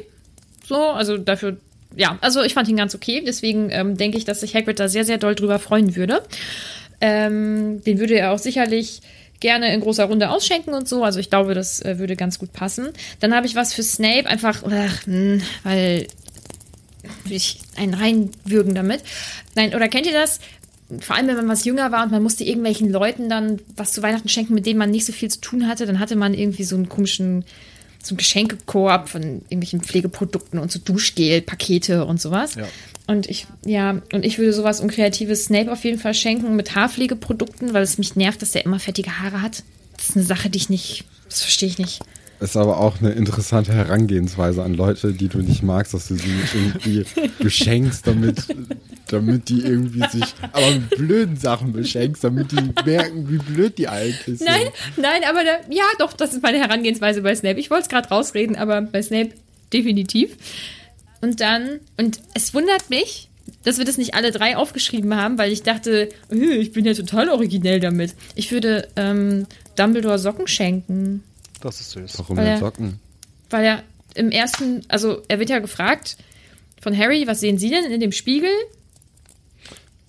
So, 0.65 0.77
also 0.77 1.17
dafür, 1.17 1.57
ja, 1.95 2.17
also 2.21 2.41
ich 2.41 2.53
fand 2.53 2.69
ihn 2.69 2.77
ganz 2.77 2.95
okay. 2.95 3.21
Deswegen 3.25 3.69
ähm, 3.69 3.97
denke 3.97 4.17
ich, 4.17 4.25
dass 4.25 4.39
sich 4.39 4.55
Hagrid 4.55 4.79
da 4.79 4.87
sehr, 4.87 5.05
sehr 5.05 5.17
doll 5.17 5.35
drüber 5.35 5.59
freuen 5.59 5.95
würde. 5.95 6.23
Ähm, 7.01 7.83
den 7.83 7.99
würde 7.99 8.15
er 8.15 8.31
auch 8.31 8.39
sicherlich 8.39 9.01
gerne 9.41 9.73
in 9.73 9.81
großer 9.81 10.05
Runde 10.05 10.29
ausschenken 10.29 10.73
und 10.73 10.87
so. 10.87 11.03
Also 11.03 11.19
ich 11.19 11.29
glaube, 11.29 11.53
das 11.53 11.83
äh, 11.83 11.99
würde 11.99 12.15
ganz 12.15 12.39
gut 12.39 12.53
passen. 12.53 12.89
Dann 13.19 13.35
habe 13.35 13.45
ich 13.45 13.55
was 13.55 13.73
für 13.73 13.83
Snape, 13.83 14.27
einfach, 14.27 14.63
ach, 14.65 15.05
mh, 15.05 15.43
weil 15.63 16.07
ich 17.29 17.59
einen 17.75 17.93
reinwürgen 17.93 18.73
damit. 18.73 19.03
Nein, 19.55 19.75
oder 19.75 19.89
kennt 19.89 20.05
ihr 20.05 20.13
das? 20.13 20.39
Vor 21.01 21.15
allem, 21.15 21.27
wenn 21.27 21.36
man 21.36 21.49
was 21.49 21.65
jünger 21.65 21.91
war 21.91 22.03
und 22.03 22.12
man 22.12 22.23
musste 22.23 22.43
irgendwelchen 22.43 22.91
Leuten 22.91 23.29
dann 23.29 23.60
was 23.75 23.91
zu 23.93 24.01
Weihnachten 24.01 24.29
schenken, 24.29 24.53
mit 24.53 24.65
denen 24.65 24.79
man 24.79 24.91
nicht 24.91 25.06
so 25.06 25.13
viel 25.13 25.29
zu 25.29 25.41
tun 25.41 25.67
hatte, 25.67 25.86
dann 25.86 25.99
hatte 25.99 26.15
man 26.15 26.34
irgendwie 26.34 26.63
so 26.63 26.75
einen 26.75 26.89
komischen, 26.89 27.45
so 28.01 28.12
einen 28.12 28.17
Geschenkekorb 28.17 29.10
von 29.10 29.21
irgendwelchen 29.49 29.82
Pflegeprodukten 29.82 30.60
und 30.60 30.71
so 30.71 30.79
Duschgel, 30.79 31.41
Pakete 31.41 32.06
und 32.06 32.21
sowas. 32.21 32.56
Ja. 32.56 32.67
Und 33.06 33.29
ich, 33.29 33.47
ja, 33.65 34.01
und 34.13 34.23
ich 34.23 34.38
würde 34.38 34.53
sowas 34.53 34.79
unkreatives 34.79 35.45
Snape 35.45 35.71
auf 35.71 35.84
jeden 35.84 35.99
Fall 35.99 36.13
schenken 36.13 36.56
mit 36.56 36.75
Haarpflegeprodukten, 36.75 37.73
weil 37.73 37.84
es 37.84 37.97
mich 37.97 38.15
nervt, 38.15 38.41
dass 38.41 38.51
der 38.51 38.65
immer 38.65 38.79
fettige 38.79 39.19
Haare 39.19 39.41
hat. 39.41 39.63
Das 39.97 40.10
ist 40.10 40.15
eine 40.15 40.25
Sache, 40.25 40.49
die 40.49 40.58
ich 40.58 40.69
nicht, 40.69 41.03
das 41.27 41.41
verstehe 41.41 41.69
ich 41.69 41.77
nicht. 41.77 42.01
Ist 42.43 42.58
aber 42.58 42.77
auch 42.77 42.99
eine 42.99 43.12
interessante 43.12 43.71
Herangehensweise 43.71 44.63
an 44.63 44.73
Leute, 44.73 45.13
die 45.13 45.29
du 45.29 45.38
nicht 45.38 45.63
magst, 45.63 45.93
dass 45.93 46.10
du 46.10 46.15
sie 46.15 46.27
irgendwie 46.53 47.06
beschenkst, 47.39 48.06
damit, 48.06 48.47
damit 49.08 49.47
die 49.47 49.62
irgendwie 49.62 50.06
sich, 50.10 50.36
aber 50.51 50.71
mit 50.71 50.89
blöden 50.89 51.38
Sachen 51.38 51.71
beschenkst, 51.71 52.21
damit 52.21 52.51
die 52.51 52.73
merken, 52.86 53.29
wie 53.29 53.38
blöd 53.38 53.77
die 53.77 53.88
eigentlich 53.88 54.39
sind. 54.39 54.49
Nein, 54.49 54.67
nein, 54.97 55.21
aber 55.25 55.45
da, 55.45 55.51
ja, 55.69 55.86
doch, 55.99 56.12
das 56.12 56.34
ist 56.34 56.43
meine 56.43 56.58
Herangehensweise 56.58 57.21
bei 57.21 57.34
Snape. 57.34 57.62
Ich 57.62 57.69
wollte 57.69 57.84
es 57.84 57.89
gerade 57.89 58.10
rausreden, 58.10 58.58
aber 58.58 58.82
bei 58.82 59.01
Snape 59.01 59.29
definitiv. 59.71 60.36
Und 61.21 61.39
dann, 61.39 61.79
und 61.95 62.19
es 62.34 62.53
wundert 62.53 62.89
mich, 62.89 63.29
dass 63.63 63.77
wir 63.77 63.86
das 63.86 63.97
nicht 63.97 64.15
alle 64.15 64.32
drei 64.32 64.58
aufgeschrieben 64.58 65.15
haben, 65.15 65.38
weil 65.38 65.53
ich 65.53 65.63
dachte, 65.63 66.10
äh, 66.29 66.56
ich 66.56 66.73
bin 66.73 66.84
ja 66.84 66.93
total 66.93 67.29
originell 67.29 67.79
damit. 67.79 68.15
Ich 68.36 68.51
würde 68.51 68.89
ähm, 68.97 69.47
Dumbledore 69.77 70.19
Socken 70.19 70.47
schenken. 70.47 71.23
Das 71.63 71.80
ist 71.82 71.91
süß. 71.91 72.13
Warum 72.19 72.38
Weil 72.38 72.45
denn 72.45 72.54
er- 72.56 72.60
Socken? 72.60 72.99
Weil 73.49 73.65
er 73.65 73.84
im 74.15 74.30
ersten, 74.32 74.82
also 74.89 75.21
er 75.28 75.39
wird 75.39 75.49
ja 75.49 75.60
gefragt 75.60 76.17
von 76.82 76.97
Harry, 76.97 77.26
was 77.26 77.39
sehen 77.39 77.58
Sie 77.58 77.69
denn 77.69 77.86
in 77.86 77.99
dem 77.99 78.12
Spiegel? 78.12 78.49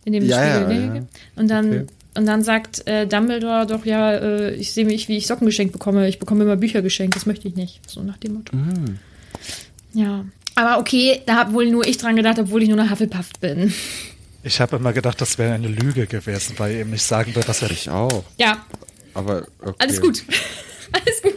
In 0.05 0.13
dem 0.13 0.25
Ja, 0.27 0.45
ja, 0.45 0.65
Spiegel. 0.65 0.83
ja. 0.85 0.93
ne? 0.95 1.07
Und 1.37 1.49
dann, 1.49 1.67
Okay. 1.67 1.87
und 2.17 2.27
dann 2.27 2.43
sagt 2.43 2.87
äh, 2.87 3.07
Dumbledore 3.07 3.67
doch, 3.67 3.87
ja, 3.87 4.13
äh, 4.13 4.55
ich 4.55 4.73
sehe 4.73 4.85
mich, 4.85 5.09
wie 5.09 5.17
ich 5.17 5.27
Socken 5.27 5.47
geschenkt 5.47 5.73
bekomme. 5.73 6.09
Ich 6.09 6.19
bekomme 6.19 6.45
immer 6.45 6.57
Bücher 6.57 6.83
geschenkt, 6.83 7.17
das 7.17 7.25
möchte 7.27 7.49
ich 7.49 7.55
nicht. 7.57 7.89
So 7.89 8.03
nach 8.03 8.19
dem 8.19 8.35
Motto. 8.35 8.55
Mhm. 8.57 8.99
Ja. 9.95 10.25
Aber 10.57 10.79
okay, 10.79 11.23
da 11.27 11.37
habe 11.37 11.53
wohl 11.55 11.71
nur 11.71 11.87
ich 11.87 11.97
dran 11.99 12.17
gedacht, 12.17 12.39
obwohl 12.39 12.63
ich 12.63 12.69
nur 12.69 12.79
eine 12.79 12.91
Hufflepuff 12.91 13.31
bin. 13.41 13.73
Ich 14.43 14.61
habe 14.61 14.77
immer 14.77 14.93
gedacht, 14.93 15.21
das 15.21 15.39
wäre 15.39 15.55
eine 15.55 15.69
Lüge 15.69 16.07
gewesen, 16.07 16.55
weil 16.59 16.75
er 16.75 16.81
ihm 16.83 16.91
nicht 16.91 17.03
sagen 17.03 17.35
will, 17.35 17.43
was 17.47 17.63
er 17.63 17.71
Ich 17.71 17.89
auch. 17.89 18.25
Ja, 18.39 18.65
Aber 19.15 19.47
okay. 19.63 19.75
alles 19.79 20.01
gut. 20.01 20.23
Alles 20.93 21.23
gut. 21.23 21.34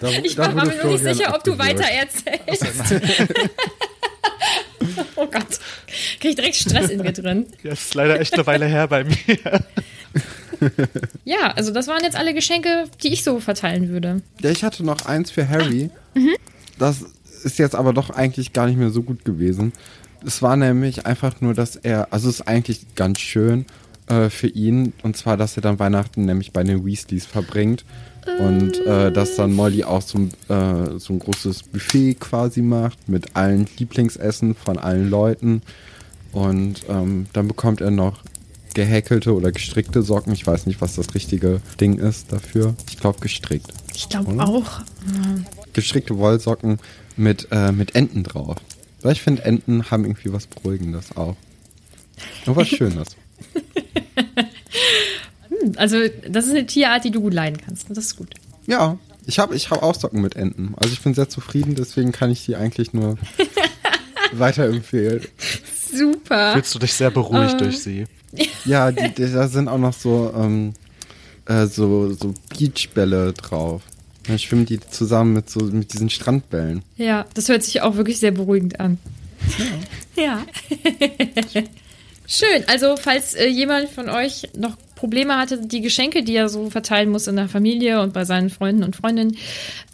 Da- 0.00 0.08
ich 0.10 0.34
da 0.34 0.54
war, 0.54 0.66
mir 0.66 0.82
nur 0.82 0.92
nicht 0.98 1.04
sicher, 1.04 1.34
ob 1.34 1.44
du 1.44 1.58
weiter 1.58 1.84
erzählst. 1.84 2.94
oh 5.16 5.26
Gott. 5.26 5.60
Krieg 6.20 6.30
ich 6.30 6.36
direkt 6.36 6.56
Stress 6.56 6.90
in 6.90 7.02
mir 7.02 7.12
drin. 7.12 7.46
Das 7.62 7.80
ist 7.80 7.94
leider 7.94 8.18
echt 8.18 8.34
eine 8.34 8.46
Weile 8.46 8.66
her 8.66 8.88
bei 8.88 9.04
mir. 9.04 9.16
Ja, 11.24 11.52
also 11.52 11.72
das 11.72 11.86
waren 11.86 12.02
jetzt 12.02 12.16
alle 12.16 12.34
Geschenke, 12.34 12.84
die 13.02 13.08
ich 13.14 13.24
so 13.24 13.40
verteilen 13.40 13.88
würde. 13.88 14.20
Ja, 14.42 14.50
ich 14.50 14.62
hatte 14.62 14.84
noch 14.84 15.06
eins 15.06 15.30
für 15.30 15.48
Harry. 15.48 15.88
Mhm. 16.14 16.34
Das 16.78 17.02
ist 17.44 17.58
jetzt 17.58 17.74
aber 17.74 17.94
doch 17.94 18.10
eigentlich 18.10 18.52
gar 18.52 18.66
nicht 18.66 18.76
mehr 18.76 18.90
so 18.90 19.02
gut 19.02 19.24
gewesen. 19.24 19.72
Es 20.26 20.42
war 20.42 20.56
nämlich 20.56 21.06
einfach 21.06 21.40
nur, 21.40 21.54
dass 21.54 21.76
er, 21.76 22.08
also 22.12 22.28
es 22.28 22.40
ist 22.40 22.48
eigentlich 22.48 22.94
ganz 22.94 23.20
schön 23.20 23.64
äh, 24.10 24.28
für 24.28 24.48
ihn, 24.48 24.92
und 25.02 25.16
zwar, 25.16 25.36
dass 25.36 25.56
er 25.56 25.62
dann 25.62 25.78
Weihnachten 25.78 26.24
nämlich 26.24 26.52
bei 26.52 26.62
den 26.64 26.84
Weasleys 26.84 27.26
verbringt. 27.26 27.84
Und 28.38 28.84
äh, 28.86 29.10
dass 29.10 29.36
dann 29.36 29.54
Molly 29.54 29.84
auch 29.84 30.02
so, 30.02 30.18
ein, 30.18 30.30
äh, 30.48 30.98
so 30.98 31.14
ein 31.14 31.18
großes 31.20 31.62
Buffet 31.64 32.14
quasi 32.14 32.60
macht 32.60 33.08
mit 33.08 33.34
allen 33.34 33.66
Lieblingsessen 33.78 34.54
von 34.54 34.78
allen 34.78 35.08
Leuten. 35.08 35.62
Und 36.32 36.82
ähm, 36.88 37.26
dann 37.32 37.48
bekommt 37.48 37.80
er 37.80 37.90
noch 37.90 38.22
gehäkelte 38.74 39.34
oder 39.34 39.52
gestrickte 39.52 40.02
Socken. 40.02 40.32
Ich 40.32 40.46
weiß 40.46 40.66
nicht, 40.66 40.80
was 40.80 40.96
das 40.96 41.14
richtige 41.14 41.60
Ding 41.80 41.98
ist 41.98 42.32
dafür. 42.32 42.74
Ich 42.88 42.98
glaube 42.98 43.20
gestrickt 43.20 43.72
Ich 43.94 44.08
glaube 44.08 44.42
auch. 44.42 44.80
gestrickte 45.72 46.18
Wollsocken 46.18 46.78
mit, 47.16 47.48
äh, 47.50 47.72
mit 47.72 47.94
Enten 47.94 48.22
drauf. 48.22 48.56
Weil 49.02 49.12
ich 49.12 49.22
finde, 49.22 49.44
Enten 49.44 49.90
haben 49.90 50.04
irgendwie 50.04 50.32
was 50.32 50.46
Beruhigendes 50.46 51.16
auch. 51.16 51.36
Und 52.46 52.56
was 52.56 52.68
Schönes. 52.68 53.16
Also, 55.76 55.98
das 56.28 56.46
ist 56.46 56.52
eine 56.52 56.66
Tierart, 56.66 57.04
die 57.04 57.10
du 57.10 57.20
gut 57.20 57.34
leiden 57.34 57.58
kannst. 57.64 57.90
Das 57.90 57.98
ist 57.98 58.16
gut. 58.16 58.34
Ja, 58.66 58.98
ich 59.26 59.38
habe 59.38 59.54
ich 59.54 59.70
hab 59.70 59.82
auch 59.82 59.94
Socken 59.94 60.22
mit 60.22 60.36
Enten. 60.36 60.74
Also 60.76 60.92
ich 60.92 61.00
bin 61.00 61.12
sehr 61.14 61.28
zufrieden, 61.28 61.74
deswegen 61.74 62.12
kann 62.12 62.30
ich 62.30 62.44
die 62.46 62.56
eigentlich 62.56 62.92
nur 62.92 63.18
weiterempfehlen. 64.32 65.22
Super. 65.92 66.52
Fühlst 66.54 66.74
du 66.74 66.78
dich 66.78 66.92
sehr 66.94 67.10
beruhigt 67.10 67.54
Äh. 67.54 67.58
durch 67.58 67.78
sie? 67.80 68.04
Ja, 68.64 68.90
die, 68.92 69.12
die, 69.12 69.30
da 69.32 69.48
sind 69.48 69.68
auch 69.68 69.78
noch 69.78 69.92
so, 69.92 70.32
ähm, 70.36 70.72
äh, 71.46 71.66
so, 71.66 72.12
so 72.12 72.32
Beachbälle 72.56 73.32
drauf. 73.32 73.82
Dann 74.26 74.38
schwimmen 74.38 74.66
die 74.66 74.78
zusammen 74.80 75.32
mit, 75.34 75.50
so, 75.50 75.60
mit 75.60 75.92
diesen 75.92 76.10
Strandbällen. 76.10 76.82
Ja, 76.96 77.26
das 77.34 77.48
hört 77.48 77.64
sich 77.64 77.82
auch 77.82 77.96
wirklich 77.96 78.18
sehr 78.20 78.30
beruhigend 78.30 78.78
an. 78.80 78.98
Ja. 80.16 80.44
Schön. 82.32 82.62
Also, 82.68 82.96
falls 82.96 83.34
äh, 83.34 83.48
jemand 83.48 83.88
von 83.88 84.08
euch 84.08 84.50
noch 84.56 84.76
Probleme 84.94 85.36
hatte, 85.36 85.66
die 85.66 85.80
Geschenke, 85.80 86.22
die 86.22 86.36
er 86.36 86.48
so 86.48 86.70
verteilen 86.70 87.10
muss 87.10 87.26
in 87.26 87.34
der 87.34 87.48
Familie 87.48 88.00
und 88.02 88.12
bei 88.12 88.24
seinen 88.24 88.50
Freunden 88.50 88.84
und 88.84 88.94
Freundinnen, 88.94 89.36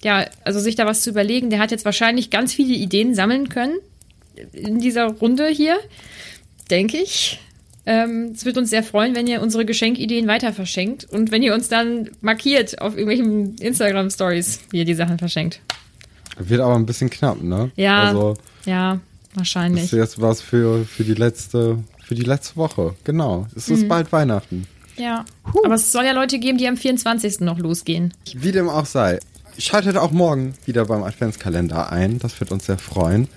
ja, 0.05 0.27
also 0.45 0.61
sich 0.61 0.75
da 0.75 0.85
was 0.85 1.01
zu 1.01 1.09
überlegen, 1.09 1.49
der 1.49 1.61
hat 1.61 1.71
jetzt 1.71 1.87
wahrscheinlich 1.87 2.29
ganz 2.29 2.53
viele 2.53 2.75
Ideen 2.75 3.15
sammeln 3.15 3.49
können 3.49 3.79
in 4.53 4.81
dieser 4.81 5.07
Runde 5.07 5.47
hier, 5.49 5.79
denke 6.71 6.99
ich. 6.99 7.41
Ähm, 7.87 8.33
es 8.35 8.45
wird 8.45 8.59
uns 8.59 8.69
sehr 8.69 8.83
freuen, 8.83 9.15
wenn 9.15 9.27
ihr 9.27 9.41
unsere 9.41 9.65
Geschenkideen 9.65 10.27
weiter 10.27 10.53
verschenkt 10.53 11.05
und 11.11 11.31
wenn 11.31 11.43
ihr 11.43 11.55
uns 11.55 11.71
dann 11.71 12.11
markiert 12.21 12.83
auf 12.83 12.99
irgendwelchen 12.99 13.57
Instagram-Stories, 13.59 14.61
wie 14.73 14.79
ihr 14.81 14.85
die 14.85 14.93
Sachen 14.95 15.19
verschenkt. 15.19 15.61
Wird 16.37 16.61
aber 16.61 16.75
ein 16.75 16.85
bisschen 16.85 17.09
knapp, 17.09 17.43
ne? 17.43 17.71
Ja, 17.77 18.03
Also, 18.03 18.37
ja, 18.67 19.01
das 19.29 19.37
wahrscheinlich. 19.37 19.85
ist 19.85 19.93
jetzt 19.93 20.21
was 20.21 20.43
für, 20.43 20.85
für 20.85 21.05
die 21.05 21.15
letzte, 21.15 21.79
für 22.07 22.15
die 22.15 22.23
letzte 22.23 22.57
Woche. 22.57 22.95
Genau. 23.03 23.47
Es 23.57 23.69
ist 23.69 23.89
bald 23.89 24.13
Weihnachten. 24.13 24.69
Ja. 24.97 25.25
Aber 25.65 25.75
es 25.75 25.91
soll 25.91 26.05
ja 26.05 26.13
Leute 26.13 26.39
geben, 26.39 26.57
die 26.57 26.69
am 26.69 26.77
24. 26.77 27.41
noch 27.41 27.59
losgehen. 27.59 28.15
Wie 28.33 28.53
dem 28.53 28.69
auch 28.69 28.87
sei. 28.87 29.19
Schaltet 29.59 29.97
auch 29.97 30.13
morgen 30.13 30.55
wieder 30.67 30.87
beim 30.87 31.03
Adventskalender 31.03 31.91
ein. 31.91 32.19
Das 32.21 32.39
wird 32.39 32.53
uns 32.53 32.67
sehr 32.67 32.79
freuen. 32.79 33.29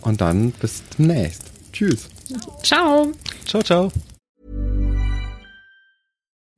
Und 0.00 0.20
dann 0.20 0.50
bis 0.52 0.82
demnächst. 0.98 1.52
Tschüss. 1.72 2.08
Ciao. 2.62 3.12
Ciao, 3.46 3.62
ciao. 3.62 3.92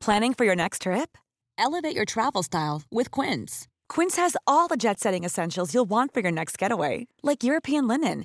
Planning 0.01 0.33
for 0.35 0.47
your 0.47 0.57
next 0.57 0.83
trip? 0.83 1.19
Elevate 1.59 1.95
your 1.95 2.07
travel 2.07 2.43
style 2.43 2.83
with 2.91 3.11
Quince. 3.11 3.67
Quince 3.89 4.17
has 4.17 4.37
all 4.47 4.69
the 4.69 4.77
jet 4.79 5.01
setting 5.01 5.25
essentials 5.25 5.75
you'll 5.75 5.89
want 5.89 6.15
for 6.15 6.21
your 6.21 6.33
next 6.33 6.57
getaway, 6.57 7.09
like 7.23 7.43
European 7.43 7.87
linen, 7.87 8.25